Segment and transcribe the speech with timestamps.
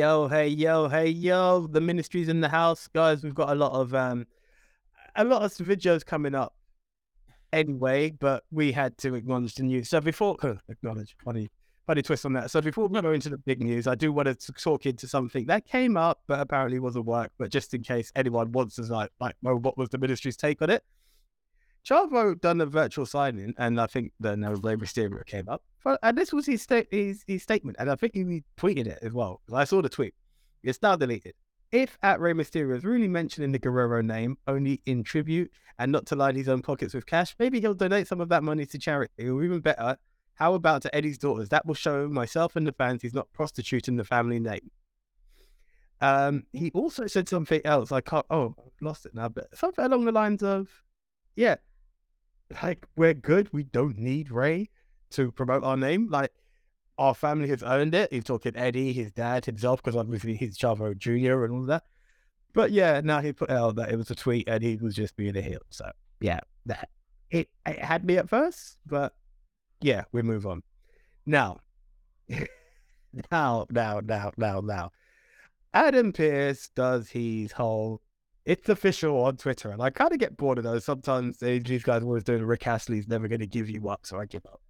[0.00, 1.66] yo, hey, yo, hey, yo.
[1.66, 3.22] The ministry's in the house, guys.
[3.22, 4.26] We've got a lot of um,
[5.14, 6.54] a lot of videos coming up
[7.52, 9.90] anyway, but we had to acknowledge the news.
[9.90, 10.38] So before
[10.70, 11.50] acknowledge, funny,
[11.86, 12.50] funny twist on that.
[12.50, 15.44] So before we go into the big news, I do want to talk into something
[15.48, 17.30] that came up, but apparently wasn't work.
[17.38, 20.62] But just in case anyone wants to like, like, well, what was the ministry's take
[20.62, 20.82] on it?
[21.88, 25.62] Chavo done a virtual signing, and I think the Rey Mysterio came up.
[26.02, 29.12] And this was his, sta- his, his statement, and I think he tweeted it as
[29.12, 29.40] well.
[29.52, 30.14] I saw the tweet.
[30.62, 31.34] It's now deleted.
[31.72, 36.04] If at Rey Mysterio is really mentioning the Guerrero name only in tribute and not
[36.06, 38.78] to line his own pockets with cash, maybe he'll donate some of that money to
[38.78, 39.28] charity.
[39.28, 39.96] Or even better,
[40.34, 41.48] how about to Eddie's daughters?
[41.48, 44.70] That will show myself and the fans he's not prostituting the family name.
[46.00, 47.92] Um, he also said something else.
[47.92, 48.26] I can't.
[48.30, 49.28] Oh, lost it now.
[49.28, 50.68] But something along the lines of,
[51.36, 51.56] yeah,
[52.62, 53.52] like we're good.
[53.52, 54.70] We don't need Rey
[55.12, 56.08] to promote our name.
[56.10, 56.32] Like
[56.98, 58.12] our family has earned it.
[58.12, 61.44] He's talking Eddie, his dad, himself, because obviously he's Chavo Jr.
[61.44, 61.84] and all that.
[62.52, 65.16] But yeah, now he put out that it was a tweet and he was just
[65.16, 65.60] being a heel.
[65.70, 65.90] So
[66.20, 66.88] yeah, that
[67.30, 69.14] it, it had me at first, but
[69.80, 70.62] yeah, we move on.
[71.26, 71.58] Now,
[73.30, 74.90] now, now, now, now, now.
[75.72, 78.00] Adam Pearce does his whole
[78.44, 80.84] it's official on Twitter, and I kind of get bored of those.
[80.84, 84.26] Sometimes these guys always doing Rick Astley's never going to give you up, so I
[84.26, 84.60] give up.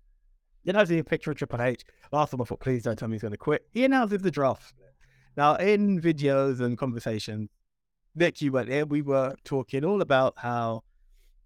[0.64, 1.82] Then I see a picture of Triple H.
[2.12, 3.66] Last time I thought, please don't tell me he's going to quit.
[3.72, 4.74] He announces the draft.
[5.36, 7.48] Now, in videos and conversations,
[8.14, 10.82] Nick, you went here, we were talking all about how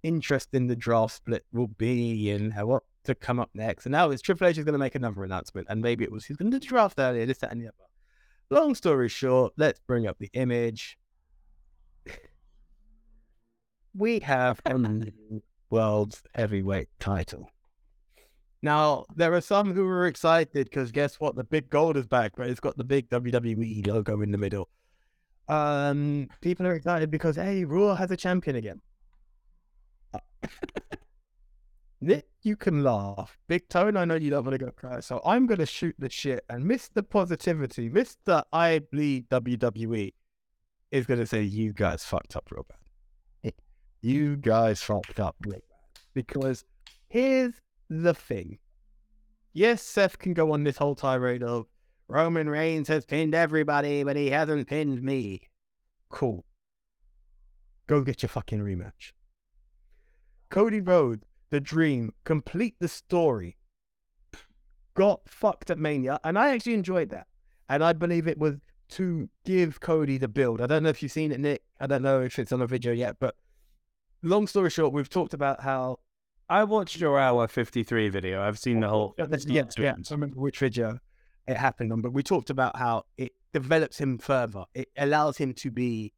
[0.02, 3.84] interesting the draft split will be and how what to come up next.
[3.84, 6.25] And now it's Triple H is going to make another announcement, and maybe it was
[6.25, 7.77] he's going to draft earlier, this, that, and the other.
[8.50, 10.98] Long story short, let's bring up the image
[13.95, 15.12] we have a
[15.70, 17.48] world heavyweight title.
[18.62, 21.36] Now, there are some who are excited because guess what?
[21.36, 24.68] The big gold is back, but it's got the big WWE logo in the middle.
[25.48, 28.80] Um, people are excited because hey, Raw has a champion again.
[32.01, 33.39] Nick, you can laugh.
[33.48, 35.95] Big Tone, I know you don't want to go cry, so I'm going to shoot
[35.98, 36.45] the shit.
[36.48, 37.08] And Mr.
[37.08, 38.45] Positivity, Mr.
[38.52, 40.13] I bleed WWE,
[40.91, 42.83] is going to say, you guys fucked up real bad
[44.05, 45.37] you guys fucked up
[46.13, 46.65] because
[47.09, 47.55] here's
[47.89, 48.59] the thing.
[49.53, 51.67] Yes, Seth can go on this whole tirade of
[52.07, 55.48] Roman Reigns has pinned everybody, but he hasn't pinned me.
[56.11, 56.45] Cool.
[57.87, 59.13] Go get your fucking rematch.
[60.51, 63.57] Cody Rhodes, the dream, complete the story.
[64.95, 67.27] Got fucked at Mania, and I actually enjoyed that.
[67.69, 68.57] And I believe it was
[68.91, 70.61] to give Cody the build.
[70.61, 71.63] I don't know if you've seen it, Nick.
[71.81, 73.35] I don't know if it's on a video yet, but
[74.24, 75.98] long story short, we've talked about how
[76.48, 78.42] I watched your hour 53 video.
[78.42, 79.14] I've seen the whole.
[79.18, 79.92] Yeah, yeah, yeah.
[79.92, 80.98] I remember which video
[81.46, 84.64] it happened on, but we talked about how it develops him further.
[84.74, 86.12] It allows him to be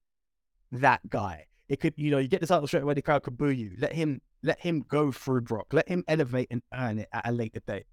[0.72, 1.46] that guy.
[1.68, 3.72] It could, you know, you get the title straight away, the crowd could boo you.
[3.78, 5.66] Let him, let him go through Brock.
[5.72, 7.86] Let him elevate and earn it at a later date.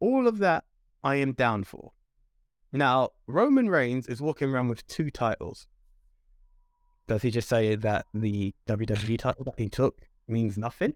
[0.00, 0.64] All of that,
[1.04, 1.92] I am down for.
[2.72, 5.68] Now, Roman Reigns is walking around with two titles.
[7.06, 10.94] Does he just say that the WWE title that he took means nothing?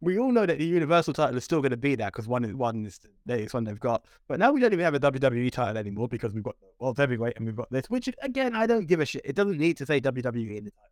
[0.00, 2.44] We all know that the Universal title is still going to be there because one
[2.44, 4.04] is one is the latest one they've got.
[4.28, 6.98] But now we don't even have a WWE title anymore because we've got the World
[6.98, 9.22] Heavyweight and we've got this, which again I don't give a shit.
[9.24, 10.90] It doesn't need to say WWE in the title.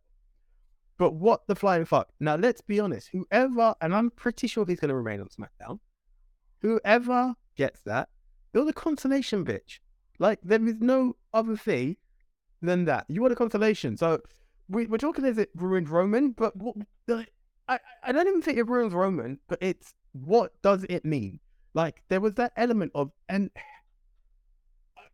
[0.97, 2.09] But what the flying fuck?
[2.19, 3.09] Now let's be honest.
[3.11, 5.79] Whoever, and I'm pretty sure he's going to remain on SmackDown.
[6.61, 8.09] Whoever gets that,
[8.53, 9.79] you're the consolation bitch.
[10.17, 11.97] Like there is no other thing
[12.65, 13.05] than that.
[13.07, 13.97] You want a consolation.
[13.97, 14.21] So
[14.69, 16.75] we, are talking as it ruined Roman, but what,
[17.67, 21.39] I, I don't even think it ruins Roman, but it's what does it mean?
[21.73, 23.49] Like there was that element of, and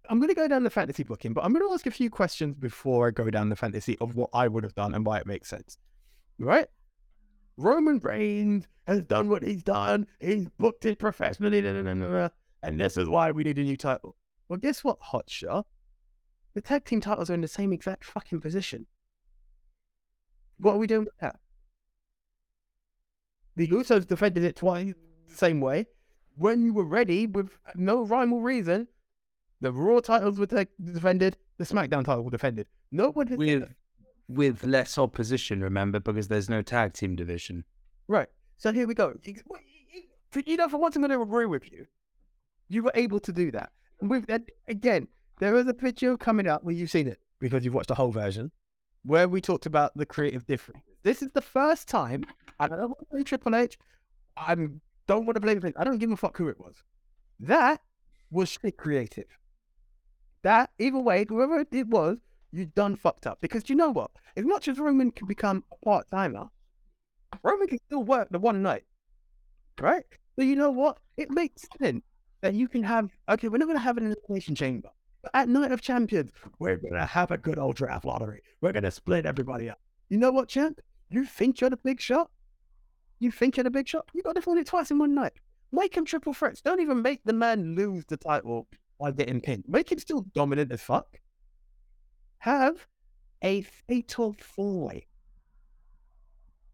[0.09, 2.09] I'm going to go down the fantasy booking, but I'm going to ask a few
[2.09, 5.19] questions before I go down the fantasy of what I would have done and why
[5.19, 5.77] it makes sense.
[6.37, 6.67] Right?
[7.57, 10.07] Roman Reigns has done what he's done.
[10.19, 14.15] He's booked it professionally, and this is why we need a new title.
[14.49, 15.63] Well, guess what, Hotshot?
[16.53, 18.87] The tag team titles are in the same exact fucking position.
[20.57, 21.39] What are we doing with that?
[23.55, 24.93] The Usos defended it twice
[25.27, 25.87] the same way.
[26.35, 28.87] When you were ready, with no rhyme or reason,
[29.59, 32.67] the Raw titles were defended, the SmackDown title were defended.
[32.91, 33.69] No one has with
[34.27, 35.61] with less opposition.
[35.61, 37.65] Remember, because there's no tag team division.
[38.07, 38.29] Right.
[38.57, 39.13] So here we go.
[40.45, 41.85] You know, for once, I'm going to agree with you.
[42.69, 43.71] You were able to do that.
[44.01, 45.07] with that again,
[45.41, 48.11] there is a video coming up where you've seen it because you've watched the whole
[48.11, 48.51] version,
[49.03, 50.83] where we talked about the creative difference.
[51.01, 52.23] This is the first time,
[52.59, 53.77] I don't want to blame Triple H.
[54.37, 54.55] I
[55.07, 55.73] don't want to blame him.
[55.75, 56.75] I don't give a fuck who it was.
[57.39, 57.81] That
[58.29, 59.25] was shit creative.
[60.43, 62.17] that either way, whoever it was,
[62.51, 63.39] you done fucked up.
[63.41, 64.11] Because you know what?
[64.35, 66.49] As much as Roman can become a part timer,
[67.43, 68.83] Roman can still work the one night,
[69.79, 70.03] right?
[70.35, 70.97] So you know what?
[71.17, 72.03] It makes sense
[72.41, 73.09] that you can have.
[73.29, 74.89] Okay, we're not going to have an elimination chamber,
[75.33, 78.41] at Night of Champions, we're going to have a good old draft lottery.
[78.61, 79.79] We're going to split everybody up.
[80.09, 80.81] You know what, champ?
[81.09, 82.29] You think you're the big shot?
[83.19, 84.09] You think you're the big shot?
[84.13, 85.33] You got to win it twice in one night.
[85.71, 86.61] Make him triple threats.
[86.61, 88.67] Don't even make the man lose the title
[88.99, 89.65] by getting pinned.
[89.67, 91.19] Make him still dominant as fuck.
[92.39, 92.87] Have
[93.43, 95.07] a fatal four way.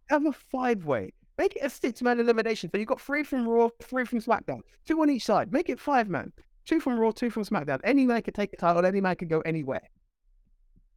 [0.10, 1.14] Have a five way.
[1.38, 2.70] Make it a six man elimination.
[2.72, 5.52] So you've got three from Raw, three from SmackDown, two on each side.
[5.52, 6.32] Make it five man.
[6.68, 7.80] Two from Raw, two from SmackDown.
[7.86, 9.82] Any man could take the title, any man could go anywhere.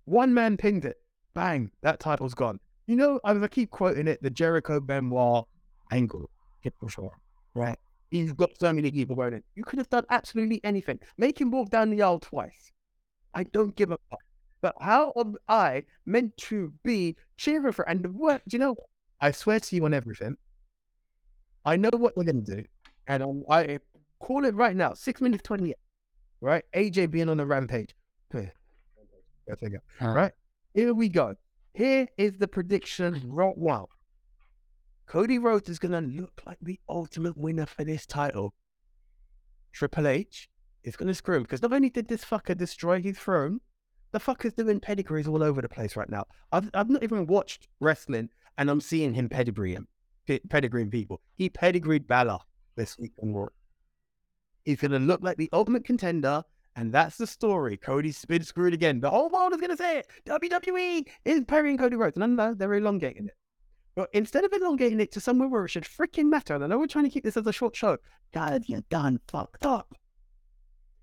[0.04, 0.96] One man pinned it.
[1.32, 2.58] Bang, that title's gone.
[2.88, 5.44] You know, I, was, I keep quoting it the Jericho Benoit
[5.92, 6.28] angle.
[6.60, 7.12] Hit for sure.
[7.54, 7.78] Right?
[8.10, 9.44] He's got so many people wearing it.
[9.54, 10.98] You could have done absolutely anything.
[11.16, 12.72] Make him walk down the aisle twice.
[13.32, 14.18] I don't give a fuck.
[14.62, 17.88] But how am I meant to be cheering for?
[17.88, 18.42] And what?
[18.50, 18.76] You know?
[19.20, 20.36] I swear to you on everything.
[21.64, 22.64] I know what we're gonna do,
[23.06, 23.78] and I'm, I
[24.20, 24.94] call it right now.
[24.94, 25.74] Six minutes twenty.
[26.40, 26.64] Right?
[26.74, 27.94] AJ being on a rampage.
[28.30, 29.78] There you go.
[29.98, 30.12] Huh.
[30.12, 30.32] Right?
[30.74, 31.34] Here we go.
[31.74, 33.88] Here is the prediction right now.
[35.06, 38.54] Cody Rhodes is gonna look like the ultimate winner for this title.
[39.72, 40.48] Triple H
[40.84, 43.60] is gonna screw him because not only did this fucker destroy his throne,
[44.12, 46.26] the fucker's doing pedigrees all over the place right now.
[46.52, 49.88] I've I've not even watched wrestling and I'm seeing him pedigree him,
[50.26, 51.20] pe- pedigreeing people.
[51.34, 52.38] He pedigreed Balor
[52.76, 53.48] this week on Raw.
[54.64, 56.42] He's gonna look like the ultimate contender,
[56.76, 57.76] and that's the story.
[57.76, 59.00] Cody's been screwed again.
[59.00, 60.06] The whole world is gonna say it.
[60.26, 62.16] WWE is burying Cody Rhodes.
[62.16, 63.34] No, no, they're elongating it.
[63.94, 66.78] But instead of elongating it to somewhere where it should freaking matter, and I know
[66.78, 67.98] we're trying to keep this as a short show,
[68.32, 69.94] God, you're done fucked up.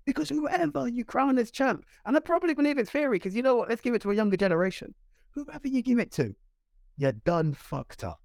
[0.04, 3.56] Because whoever you crown as champ, and I probably believe it's theory, because you know
[3.56, 3.68] what?
[3.68, 4.94] Let's give it to a younger generation.
[5.32, 6.34] Whoever you give it to,
[6.96, 8.20] you're done fucked up.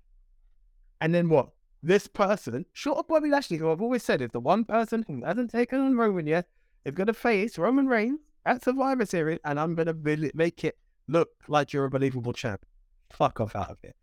[1.01, 1.49] And then what?
[1.85, 5.21] This person, short of Bobby Lashley, who I've always said is the one person who
[5.25, 6.47] hasn't taken on Roman yet,
[6.85, 10.77] is going to face Roman Reigns at Survivor Series, and I'm going to make it
[11.09, 12.65] look like you're a believable champ.
[13.11, 13.95] Fuck off out of here.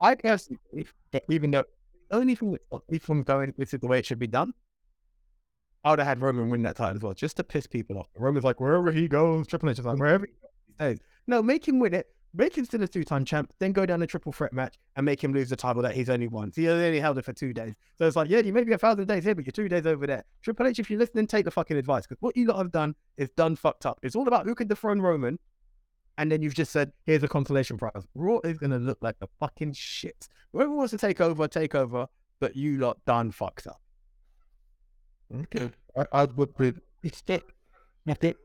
[0.00, 0.58] I personally
[1.28, 1.64] even though
[2.10, 4.52] the only thing that from going, this is the way it should be done,
[5.84, 8.08] I would have had Roman win that title as well, just to piss people off.
[8.16, 10.32] Roman's like, wherever he goes, Triple H is like, wherever he
[10.78, 10.98] goes.
[11.28, 14.02] No, make him win it, make him still a two time champ, then go down
[14.02, 16.52] a triple threat match and make him lose the title that he's only won.
[16.52, 17.74] So he only held it for two days.
[17.98, 19.86] So it's like, yeah, you may be a thousand days here, but you're two days
[19.86, 20.24] over there.
[20.42, 22.94] Triple H, if you're listening, take the fucking advice because what you lot have done
[23.16, 23.98] is done fucked up.
[24.02, 25.38] It's all about who can dethrone Roman.
[26.18, 28.04] And then you've just said, here's a consolation prize.
[28.14, 30.28] Raw is going to look like the fucking shit.
[30.52, 32.06] Whoever wants to take over, take over,
[32.40, 33.80] but you lot done fucked up.
[35.34, 35.70] Okay.
[35.96, 37.44] I, I would be It's it.
[38.04, 38.36] That's it.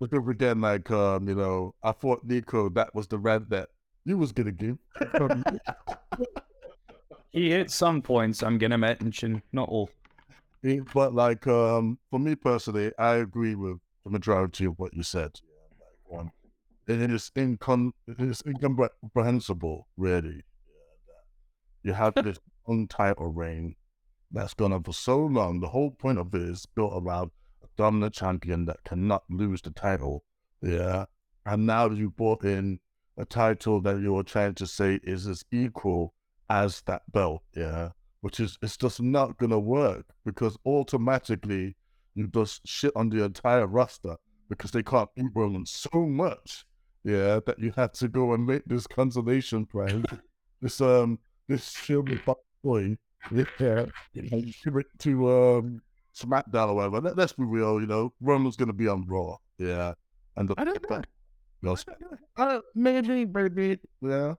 [0.00, 3.68] Would be again like um, you know, I thought Nico that was the rant that
[4.04, 4.78] you was gonna give.
[7.34, 9.90] He hit some points I'm gonna mention, not all.
[10.94, 15.32] But like um for me personally, I agree with the majority of what you said.
[15.42, 16.32] Yeah, like, um,
[16.86, 20.44] it is incon it is incomprehensible, really.
[20.44, 21.22] Yeah,
[21.82, 23.74] you have this long title reign
[24.30, 25.58] that's gone on for so long.
[25.58, 27.32] The whole point of it is built around
[27.76, 30.24] dominant champion that cannot lose the title.
[30.62, 31.06] Yeah.
[31.46, 32.80] And now you brought in
[33.16, 36.14] a title that you were trying to say is as equal
[36.50, 37.90] as that belt, yeah.
[38.20, 41.76] Which is it's just not gonna work because automatically
[42.14, 44.16] you just shit on the entire roster
[44.48, 46.64] because they can't Roman so much,
[47.02, 50.02] yeah, that you had to go and make this consolation prize,
[50.62, 52.08] this um this shield
[52.62, 52.96] boy,
[53.58, 55.82] yeah, and give it to um
[56.16, 57.00] SmackDown or whatever.
[57.00, 59.94] Let, let's be real, you know, Roman's gonna be on Raw, yeah,
[60.36, 61.02] and the I don't know.
[61.62, 61.76] no,
[62.36, 63.78] Uh, maybe, maybe.
[64.00, 64.34] yeah.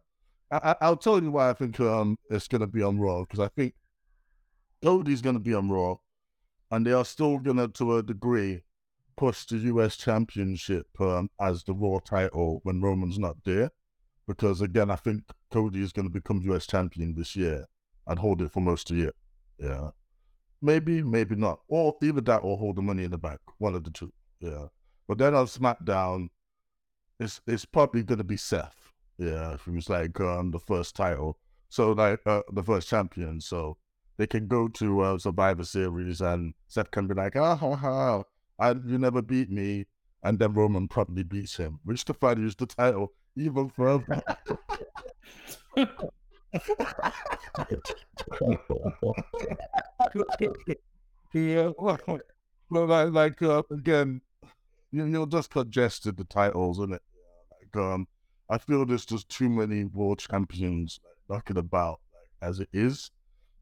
[0.52, 3.40] I, I, I'll tell you why I think um it's gonna be on Raw because
[3.40, 3.74] I think
[4.84, 5.96] Cody's gonna be on Raw,
[6.72, 8.62] and they are still gonna to a degree
[9.18, 13.72] push the US Championship um, as the Raw title when Roman's not there,
[14.28, 17.66] because again I think Cody is gonna become US Champion this year
[18.08, 19.12] and hold it for most of the year.
[19.58, 19.90] Yeah,
[20.62, 23.84] maybe, maybe not, or either that or hold the Money in the Bank, one of
[23.84, 24.12] the two.
[24.40, 24.68] Yeah,
[25.08, 26.30] but then on SmackDown,
[27.20, 28.92] it's it's probably gonna be Seth.
[29.18, 31.38] Yeah, was like um, the first title,
[31.70, 33.78] so like uh, the first champion, so
[34.18, 38.24] they can go to uh, Survivor Series and Seth can be like, ah, ha, ha,
[38.60, 39.86] I, you never beat me,
[40.24, 44.22] and then Roman probably beats him, which to fight use the title even further.
[51.34, 52.00] yeah, well,
[52.70, 54.22] well, like, like uh, again,
[54.92, 57.02] you know, just congested the titles, isn't it?
[57.52, 58.08] Like, um,
[58.50, 63.12] I feel there's just too many world champions like, knocking about like, as it is.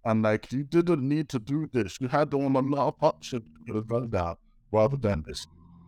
[0.06, 2.00] And like you didn't need to do this.
[2.02, 4.36] You had on a lot of options to run down
[4.72, 5.48] rather than this.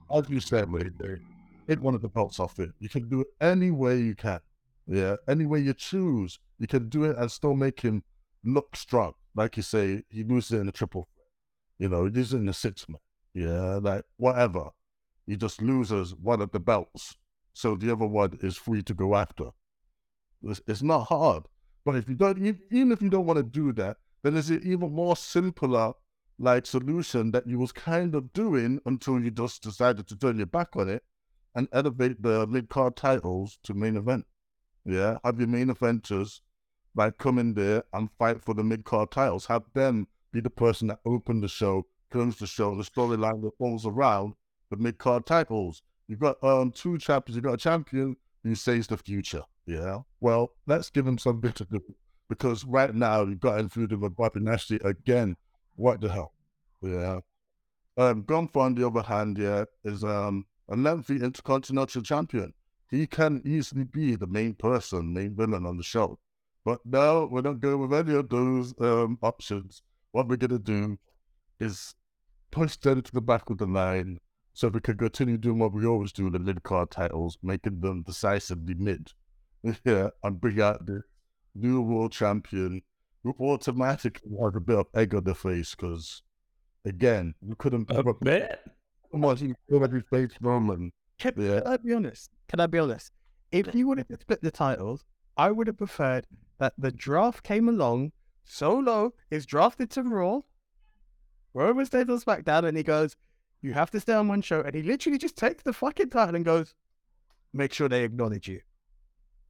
[0.09, 1.17] As you said, they
[1.67, 2.71] hit one of the belts off it.
[2.79, 4.39] You can do it any way you can.
[4.87, 6.39] Yeah, any way you choose.
[6.59, 8.03] You can do it and still make him
[8.45, 9.13] look strong.
[9.35, 11.09] Like you say, he loses in a triple.
[11.77, 12.99] You know, he's in a six man.
[13.33, 14.69] Yeah, like whatever.
[15.27, 17.15] He just loses one of the belts.
[17.53, 19.49] So the other one is free to go after.
[20.43, 21.43] It's, it's not hard.
[21.83, 22.37] But if you don't,
[22.71, 25.93] even if you don't want to do that, then there's an even more simpler
[26.37, 30.47] like solution that you was kind of doing until you just decided to turn your
[30.47, 31.03] back on it
[31.55, 34.25] and elevate the mid card titles to main event.
[34.83, 36.41] Yeah, have your main eventers
[36.95, 39.45] like come in there and fight for the mid card titles.
[39.45, 43.57] Have them be the person that opened the show, turns the show, the storyline that
[43.57, 44.33] falls around
[44.71, 45.81] the mid card titles.
[46.07, 49.43] You've got um two champions, you've got a champion who says the future.
[49.65, 49.99] Yeah.
[50.19, 51.81] Well, let's give him something to do.
[52.29, 55.35] Because right now you've got through with Bobby Lashley again.
[55.75, 56.33] What the hell?
[56.81, 57.19] Yeah.
[57.97, 62.53] Um Gunther on the other hand, yeah, is um a lengthy intercontinental champion.
[62.89, 66.19] He can easily be the main person, main villain on the show.
[66.65, 69.83] But now we're not going with any of those um, options.
[70.11, 70.97] What we're gonna do
[71.59, 71.93] is
[72.51, 74.19] push them to the back of the line
[74.53, 77.81] so we can continue doing what we always do in the mid card titles, making
[77.81, 79.11] them decisively mid.
[79.85, 81.01] yeah, and bring out the
[81.53, 82.81] new world champion
[83.23, 86.23] who automatically has a bit of egg on the face because
[86.85, 88.59] again, we couldn't A bit.
[89.13, 89.41] much
[89.71, 90.91] already faced Roman.
[91.19, 91.59] Can, Yeah.
[91.61, 92.29] can I be honest?
[92.47, 93.11] Can I be honest?
[93.51, 95.03] If you would have split the titles,
[95.37, 98.11] I would have preferred that the draft came along,
[98.43, 100.41] Solo is drafted to Raw,
[101.53, 103.15] Roman stays on SmackDown, and he goes,
[103.61, 104.61] You have to stay on one show.
[104.61, 106.73] And he literally just takes the fucking title and goes,
[107.53, 108.59] Make sure they acknowledge you.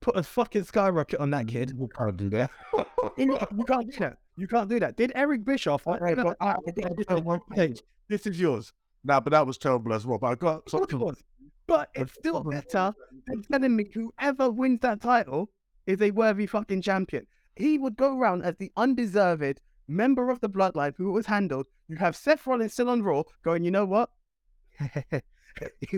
[0.01, 1.77] Put a fucking skyrocket on that kid.
[1.77, 2.51] We can't do that.
[3.17, 4.17] You you can't do that.
[4.35, 4.97] You can't do that.
[4.97, 5.87] Did Eric Bischoff?
[5.87, 6.55] I- I- I- I-
[7.55, 7.75] Hey,
[8.09, 8.73] this is yours.
[9.03, 10.17] Nah, but that was terrible as well.
[10.17, 10.99] But I got something.
[11.67, 12.93] But it's still better
[13.27, 15.49] than telling me whoever wins that title
[15.85, 17.27] is a worthy fucking champion.
[17.55, 21.67] He would go around as the undeserved member of the bloodline who was handled.
[21.87, 24.09] You have Seth Rollins still on Raw going, you know what?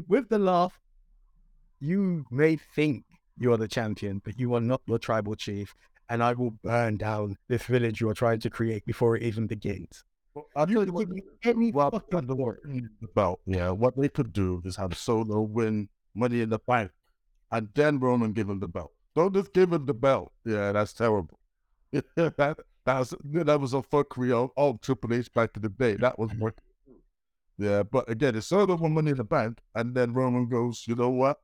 [0.08, 0.80] With the laugh,
[1.80, 3.06] you may think
[3.38, 5.74] you're the champion, but you are not your tribal chief.
[6.10, 9.48] And I will burn down this village you are trying to create before it even
[9.48, 10.04] begins.
[10.56, 12.60] I You tell you what, give me any well, fucking the word.
[13.16, 13.40] belt.
[13.46, 16.92] Yeah, what they could do is have Solo win Money in the Bank,
[17.52, 18.94] and then Roman give him the belt.
[19.18, 20.32] Don't just give him the belt.
[20.46, 21.40] Yeah, that's terrible.
[21.92, 22.36] that
[22.86, 25.96] that was that was a fuckery of all Triple H back in the day.
[25.96, 26.54] That was what.
[27.58, 30.94] Yeah, but again, it's Solo won Money in the Bank, and then Roman goes, you
[30.94, 31.40] know what?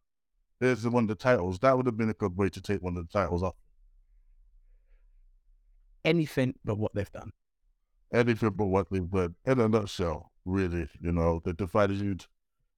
[0.59, 1.57] Here's the one of the titles.
[1.59, 3.55] That would have been a good way to take one of the titles off.
[6.05, 7.31] Anything but what they've done.
[8.13, 9.33] anything but what they've done.
[9.45, 12.17] In a nutshell, really, you know, they divided you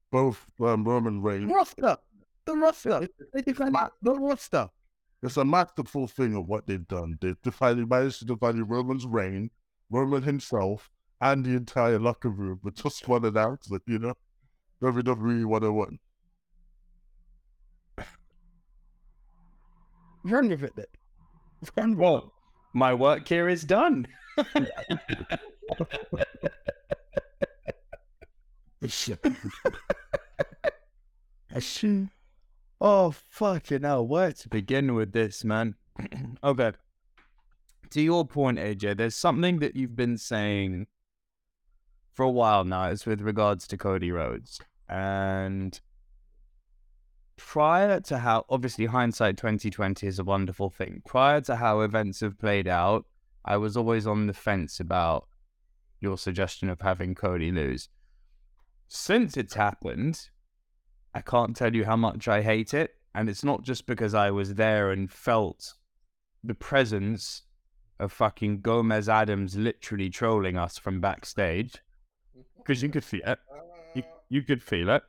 [0.09, 1.51] both um, Roman Reigns.
[1.51, 1.97] roster.
[2.45, 3.09] The roster.
[3.33, 4.69] They defended the roster.
[5.25, 7.17] It's a masterful thing of what they've done.
[7.19, 9.49] They've divided, managed to divide Roman's reign,
[9.89, 14.13] Roman himself, and the entire locker room with just one announcement, you know?
[14.83, 15.97] WWE 101.
[20.23, 20.85] Run with it, then.
[21.75, 22.31] And well,
[22.73, 24.07] my work here is done.
[32.81, 34.05] oh, fucking hell.
[34.05, 35.75] Where to begin with this, man?
[36.43, 36.73] okay.
[37.91, 40.87] To your point, AJ, there's something that you've been saying
[42.13, 42.89] for a while now.
[42.89, 44.59] It's with regards to Cody Rhodes.
[44.89, 45.79] And
[47.37, 51.01] prior to how, obviously, hindsight 2020 is a wonderful thing.
[51.05, 53.05] Prior to how events have played out,
[53.43, 55.27] I was always on the fence about
[55.99, 57.89] your suggestion of having Cody lose.
[58.87, 60.29] Since it's happened,
[61.15, 62.95] I can't tell you how much I hate it.
[63.15, 65.73] And it's not just because I was there and felt
[66.43, 67.43] the presence
[67.97, 71.77] of fucking Gomez Addams literally trolling us from backstage.
[72.57, 73.39] Because you could feel it.
[73.95, 75.03] You, you could feel it.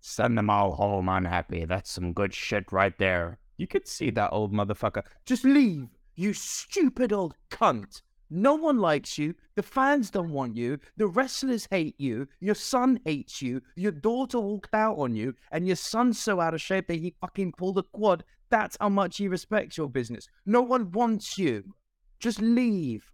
[0.00, 1.66] Send them all home unhappy.
[1.66, 3.38] That's some good shit right there.
[3.58, 5.02] You could see that old motherfucker.
[5.26, 8.00] Just leave, you stupid old cunt.
[8.30, 9.34] No one likes you.
[9.54, 10.78] The fans don't want you.
[10.96, 12.26] The wrestlers hate you.
[12.40, 13.60] Your son hates you.
[13.76, 15.34] Your daughter walked out on you.
[15.52, 18.24] And your son's so out of shape that he fucking pulled a quad.
[18.50, 20.26] That's how much he respects your business.
[20.46, 21.74] No one wants you.
[22.18, 23.04] Just leave.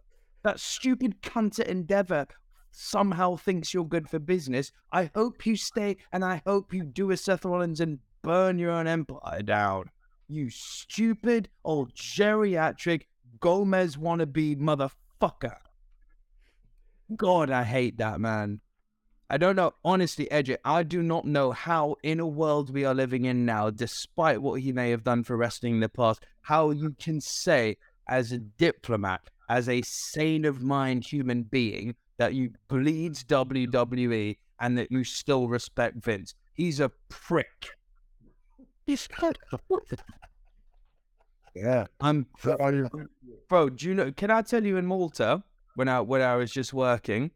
[0.42, 2.26] That stupid cunt at Endeavor
[2.72, 7.10] somehow thinks you're good for business, I hope you stay and I hope you do
[7.10, 9.90] a Seth Rollins and burn your own empire down.
[10.28, 13.02] You stupid old geriatric
[13.40, 15.56] Gomez wannabe motherfucker.
[17.16, 18.60] God, I hate that man.
[19.28, 22.94] I don't know, honestly, Edge, I do not know how, in a world we are
[22.94, 26.70] living in now, despite what he may have done for wrestling in the past, how
[26.70, 27.76] you can say,
[28.08, 34.76] as a diplomat, as a sane of mind human being, that you bleeds WWE and
[34.76, 36.34] that you still respect Vince.
[36.52, 37.68] He's a prick.
[38.84, 39.08] He's
[41.54, 41.86] Yeah.
[42.00, 43.08] I'm So um,
[43.48, 44.12] bro, do you know?
[44.12, 45.42] Can I tell you in Malta
[45.74, 47.30] when I when I was just working,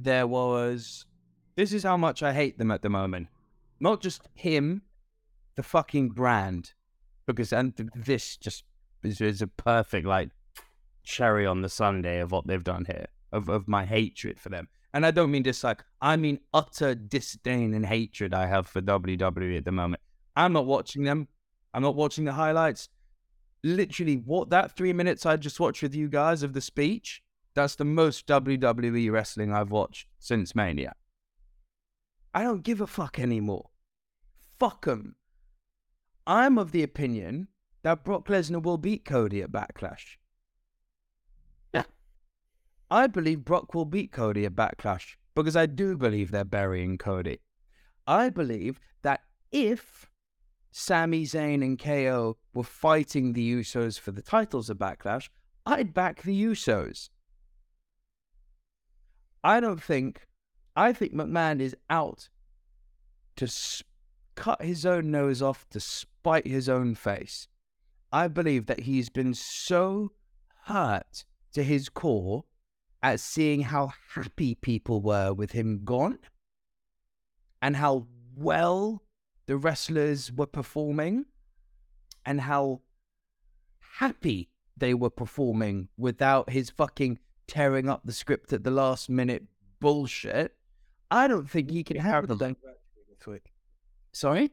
[0.00, 1.06] there was.
[1.56, 3.28] This is how much I hate them at the moment.
[3.78, 4.82] Not just him,
[5.54, 6.72] the fucking brand,
[7.26, 8.64] because and this just
[9.04, 10.30] is, is a perfect like
[11.04, 14.68] cherry on the Sunday of what they've done here of of my hatred for them.
[14.94, 15.84] And I don't mean dislike.
[16.00, 20.00] I mean utter disdain and hatred I have for WWE at the moment.
[20.36, 21.28] I'm not watching them.
[21.74, 22.88] I'm not watching the highlights
[23.64, 27.22] literally what that three minutes I just watched with you guys of the speech,
[27.54, 30.94] that's the most WWE wrestling I've watched since Mania.
[32.32, 33.70] I don't give a fuck anymore.
[34.58, 35.16] Fuck them.
[36.26, 37.48] I'm of the opinion
[37.82, 40.16] that Brock Lesnar will beat Cody at Backlash.
[41.72, 41.84] Yeah.
[42.90, 47.40] I believe Brock will beat Cody at Backlash because I do believe they're burying Cody.
[48.06, 50.10] I believe that if
[50.76, 55.28] Sami Zayn and KO were fighting the Usos for the titles of Backlash,
[55.64, 57.10] I'd back the Usos.
[59.44, 60.26] I don't think,
[60.74, 62.28] I think McMahon is out
[63.36, 63.84] to s-
[64.34, 67.46] cut his own nose off to spite his own face.
[68.10, 70.10] I believe that he's been so
[70.64, 72.46] hurt to his core
[73.00, 76.18] at seeing how happy people were with him gone
[77.62, 79.03] and how well
[79.46, 81.26] the wrestlers were performing
[82.24, 82.80] and how
[83.98, 89.44] happy they were performing without his fucking tearing up the script at the last minute
[89.80, 90.54] bullshit.
[91.10, 92.56] I don't think he can handle that.
[93.18, 93.52] this week.
[94.12, 94.50] Sorry?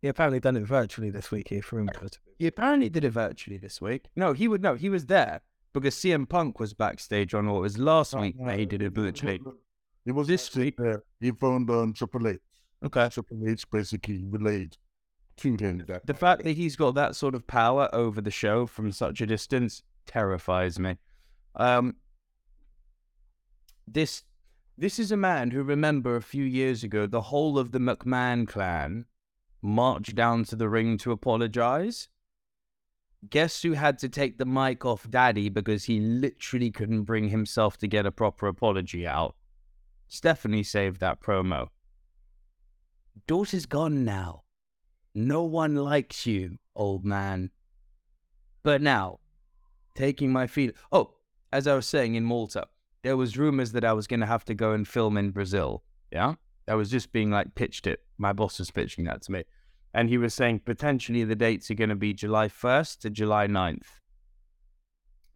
[0.00, 1.90] He apparently done it virtually this week here for him.
[2.38, 4.04] He apparently did it virtually this week.
[4.14, 4.74] No, he would know.
[4.76, 5.40] He was there
[5.72, 8.92] because CM Punk was backstage on what was last oh, week that he did it
[8.92, 9.40] virtually.
[10.04, 11.02] He was This actually week- there.
[11.20, 12.38] He phoned on Triple H.
[12.84, 13.08] Okay.
[13.08, 14.76] Triple H basically relayed
[15.38, 18.66] to him that The fact that he's got that sort of power over the show
[18.66, 20.96] from such a distance terrifies me.
[21.54, 21.96] Um,
[23.86, 24.22] this
[24.76, 28.46] this is a man who remember a few years ago the whole of the McMahon
[28.46, 29.06] clan
[29.60, 32.08] marched down to the ring to apologize.
[33.28, 37.76] Guess who had to take the mic off Daddy because he literally couldn't bring himself
[37.78, 39.34] to get a proper apology out?
[40.06, 41.68] Stephanie saved that promo.
[43.26, 44.42] Daughter's gone now.
[45.14, 47.50] No one likes you, old man.
[48.62, 49.20] But now,
[49.94, 50.74] taking my feet.
[50.92, 51.14] Oh,
[51.52, 52.66] as I was saying in Malta,
[53.02, 55.82] there was rumors that I was going to have to go and film in Brazil.
[56.12, 56.34] Yeah,
[56.66, 58.00] I was just being like pitched it.
[58.18, 59.44] My boss was pitching that to me,
[59.94, 63.46] and he was saying potentially the dates are going to be July 1st to July
[63.46, 63.86] 9th.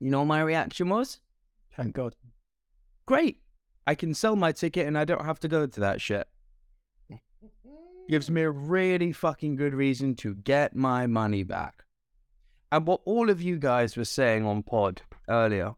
[0.01, 1.21] You know, what my reaction was
[1.77, 2.15] Thank God.
[3.07, 3.39] great.
[3.87, 6.29] I can sell my ticket and I don't have to go to that shit.
[8.09, 11.85] Gives me a really fucking good reason to get my money back.
[12.71, 15.75] And what all of you guys were saying on pod earlier,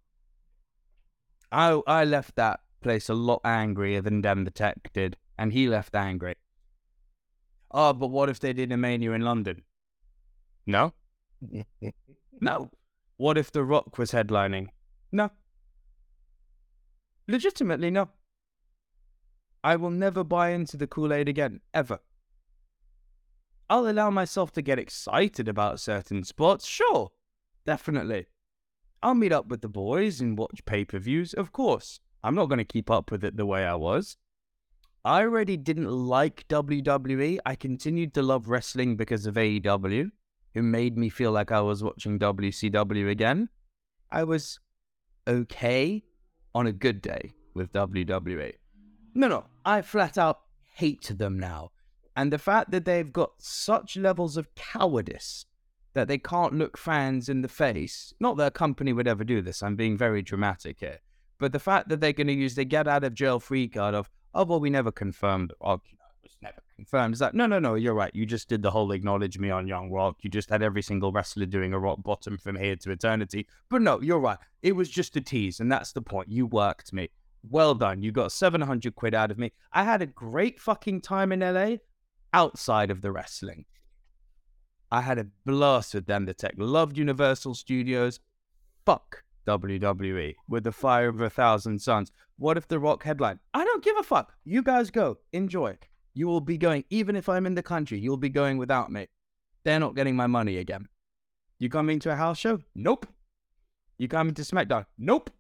[1.52, 5.94] I I left that place a lot angrier than the Tech did, and he left
[5.94, 6.36] angry.
[7.70, 9.62] Oh, but what if they did a mania in London?
[10.66, 10.92] No.
[12.40, 12.70] No.
[13.16, 14.68] What if The Rock was headlining?
[15.12, 15.30] No.
[17.28, 18.08] Legitimately, no.
[19.62, 22.00] I will never buy into the Kool Aid again, ever.
[23.70, 27.10] I'll allow myself to get excited about certain spots, sure,
[27.64, 28.26] definitely.
[29.02, 32.00] I'll meet up with the boys and watch pay per views, of course.
[32.22, 34.16] I'm not going to keep up with it the way I was.
[35.04, 37.38] I already didn't like WWE.
[37.44, 40.10] I continued to love wrestling because of AEW,
[40.54, 43.50] who made me feel like I was watching WCW again.
[44.10, 44.60] I was
[45.28, 46.02] okay
[46.54, 48.54] on a good day with WWE.
[49.14, 50.40] No, no, I flat out
[50.74, 51.70] hate them now.
[52.16, 55.46] And the fact that they've got such levels of cowardice
[55.94, 59.42] that they can't look fans in the face, not that a company would ever do
[59.42, 60.98] this, I'm being very dramatic here,
[61.38, 63.94] but the fact that they're going to use the get out of jail free card
[63.94, 67.14] of, oh, well, we never confirmed, oh, you know, it was never confirmed.
[67.14, 68.14] It's like, no, no, no, you're right.
[68.14, 70.16] You just did the whole acknowledge me on Young Rock.
[70.22, 73.46] You just had every single wrestler doing a rock bottom from here to eternity.
[73.68, 74.38] But no, you're right.
[74.62, 76.28] It was just a tease, and that's the point.
[76.28, 77.10] You worked me.
[77.48, 78.02] Well done.
[78.02, 79.52] You got 700 quid out of me.
[79.72, 81.76] I had a great fucking time in LA
[82.34, 83.64] outside of the wrestling.
[84.90, 86.26] I had a blast with them.
[86.26, 88.18] The tech loved Universal Studios.
[88.84, 92.10] Fuck WWE with the fire of a thousand suns.
[92.36, 93.38] What if The Rock headline?
[93.54, 94.34] I don't give a fuck.
[94.44, 95.18] You guys go.
[95.32, 95.78] Enjoy.
[96.12, 99.06] You will be going, even if I'm in the country, you'll be going without me.
[99.64, 100.88] They're not getting my money again.
[101.60, 102.60] You coming to a house show?
[102.74, 103.06] Nope.
[103.96, 104.86] You coming to SmackDown?
[104.98, 105.30] Nope.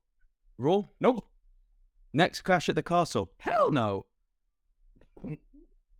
[0.58, 0.84] Raw?
[1.00, 1.26] Nope.
[2.12, 3.32] Next Clash at the Castle?
[3.38, 4.06] Hell no.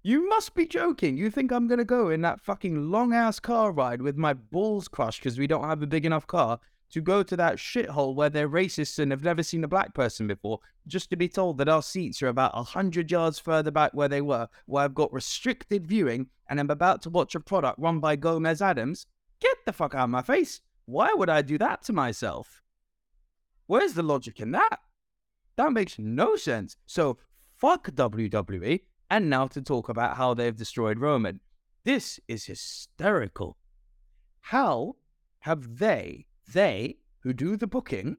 [0.06, 1.16] You must be joking.
[1.16, 4.34] You think I'm going to go in that fucking long ass car ride with my
[4.34, 8.14] balls crushed because we don't have a big enough car to go to that shithole
[8.14, 11.56] where they're racist and have never seen a black person before, just to be told
[11.56, 14.94] that our seats are about a hundred yards further back where they were, where I've
[14.94, 19.06] got restricted viewing and I'm about to watch a product run by Gomez Addams?
[19.40, 20.60] Get the fuck out of my face.
[20.84, 22.62] Why would I do that to myself?
[23.68, 24.80] Where's the logic in that?
[25.56, 26.76] That makes no sense.
[26.84, 27.16] So
[27.56, 28.82] fuck WWE.
[29.10, 31.40] And now to talk about how they've destroyed Roman.
[31.84, 33.56] This is hysterical.
[34.40, 34.96] How
[35.40, 38.16] have they, they who do the booking,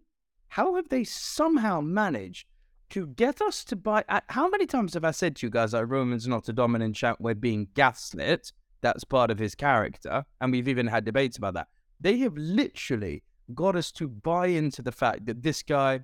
[0.47, 2.47] how have they somehow managed
[2.91, 4.03] to get us to buy?
[4.07, 6.95] Uh, how many times have I said to you guys that Roman's not a dominant
[6.95, 7.19] champ?
[7.19, 8.51] We're being gaslit.
[8.81, 10.23] That's part of his character.
[10.41, 11.67] And we've even had debates about that.
[11.99, 16.01] They have literally got us to buy into the fact that this guy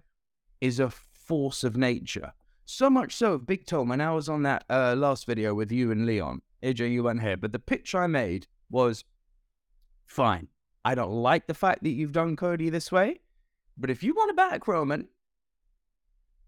[0.60, 2.34] is a force of nature.
[2.66, 5.92] So much so, Big Tom, when I was on that uh, last video with you
[5.92, 9.04] and Leon, AJ, you weren't here, but the pitch I made was
[10.06, 10.48] fine.
[10.86, 13.20] I don't like the fact that you've done Cody this way,
[13.78, 15.08] but if you want to back Roman,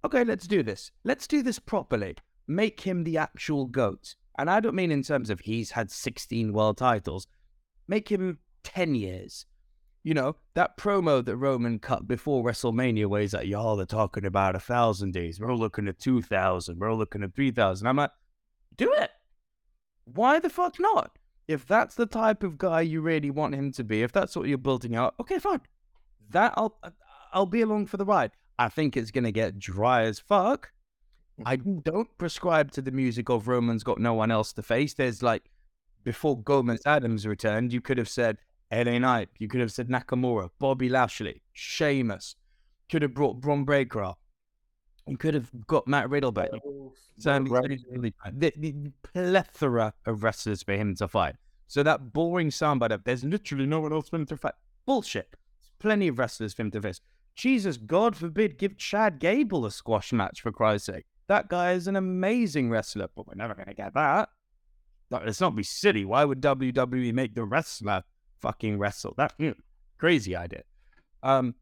[0.06, 0.92] okay, let's do this.
[1.04, 2.16] Let's do this properly.
[2.48, 4.16] Make him the actual GOAT.
[4.38, 7.28] And I don't mean in terms of he's had 16 world titles.
[7.88, 9.46] Make him 10 years.
[10.04, 14.26] You know, that promo that Roman cut before WrestleMania where he's like, y'all are talking
[14.26, 15.40] about a thousand days.
[15.40, 16.78] We're all looking at 2,000.
[16.78, 17.88] We're all looking at 3,000.
[17.88, 18.12] I'm like,
[18.76, 19.12] do it.
[20.06, 21.18] Why the fuck not?
[21.48, 24.48] If that's the type of guy you really want him to be, if that's what
[24.48, 25.62] you're building out, okay, fine.
[26.30, 26.90] That I'll uh,
[27.34, 28.32] I'll be along for the ride.
[28.58, 30.72] I think it's gonna get dry as fuck.
[31.46, 31.80] I mm-hmm.
[31.80, 34.94] don't prescribe to the music of Roman's got no one else to face.
[34.94, 35.50] There's like
[36.04, 38.38] before Gomez Addams returned, you could have said
[38.74, 42.36] LA Knight, you could have said Nakamura, Bobby Lashley, Sheamus,
[42.90, 44.20] could have brought Bron Breakker up.
[45.08, 46.50] You could have got Matt Riddle back.
[47.20, 51.36] Sami the, the plethora of wrestlers for him to fight.
[51.68, 54.54] So that boring soundbite of there's literally no one else for him to fight.
[54.86, 55.36] Bullshit.
[55.60, 57.02] There's plenty of wrestlers for him to face.
[57.36, 61.06] Jesus, God forbid, give Chad Gable a squash match for Christ's sake.
[61.28, 64.30] That guy is an amazing wrestler, but we're never going to get that.
[65.10, 66.06] Let's not be silly.
[66.06, 68.04] Why would WWE make the wrestler
[68.44, 69.14] fucking wrestle?
[69.18, 69.56] That mm,
[69.98, 70.64] crazy idea.
[71.24, 71.56] Um,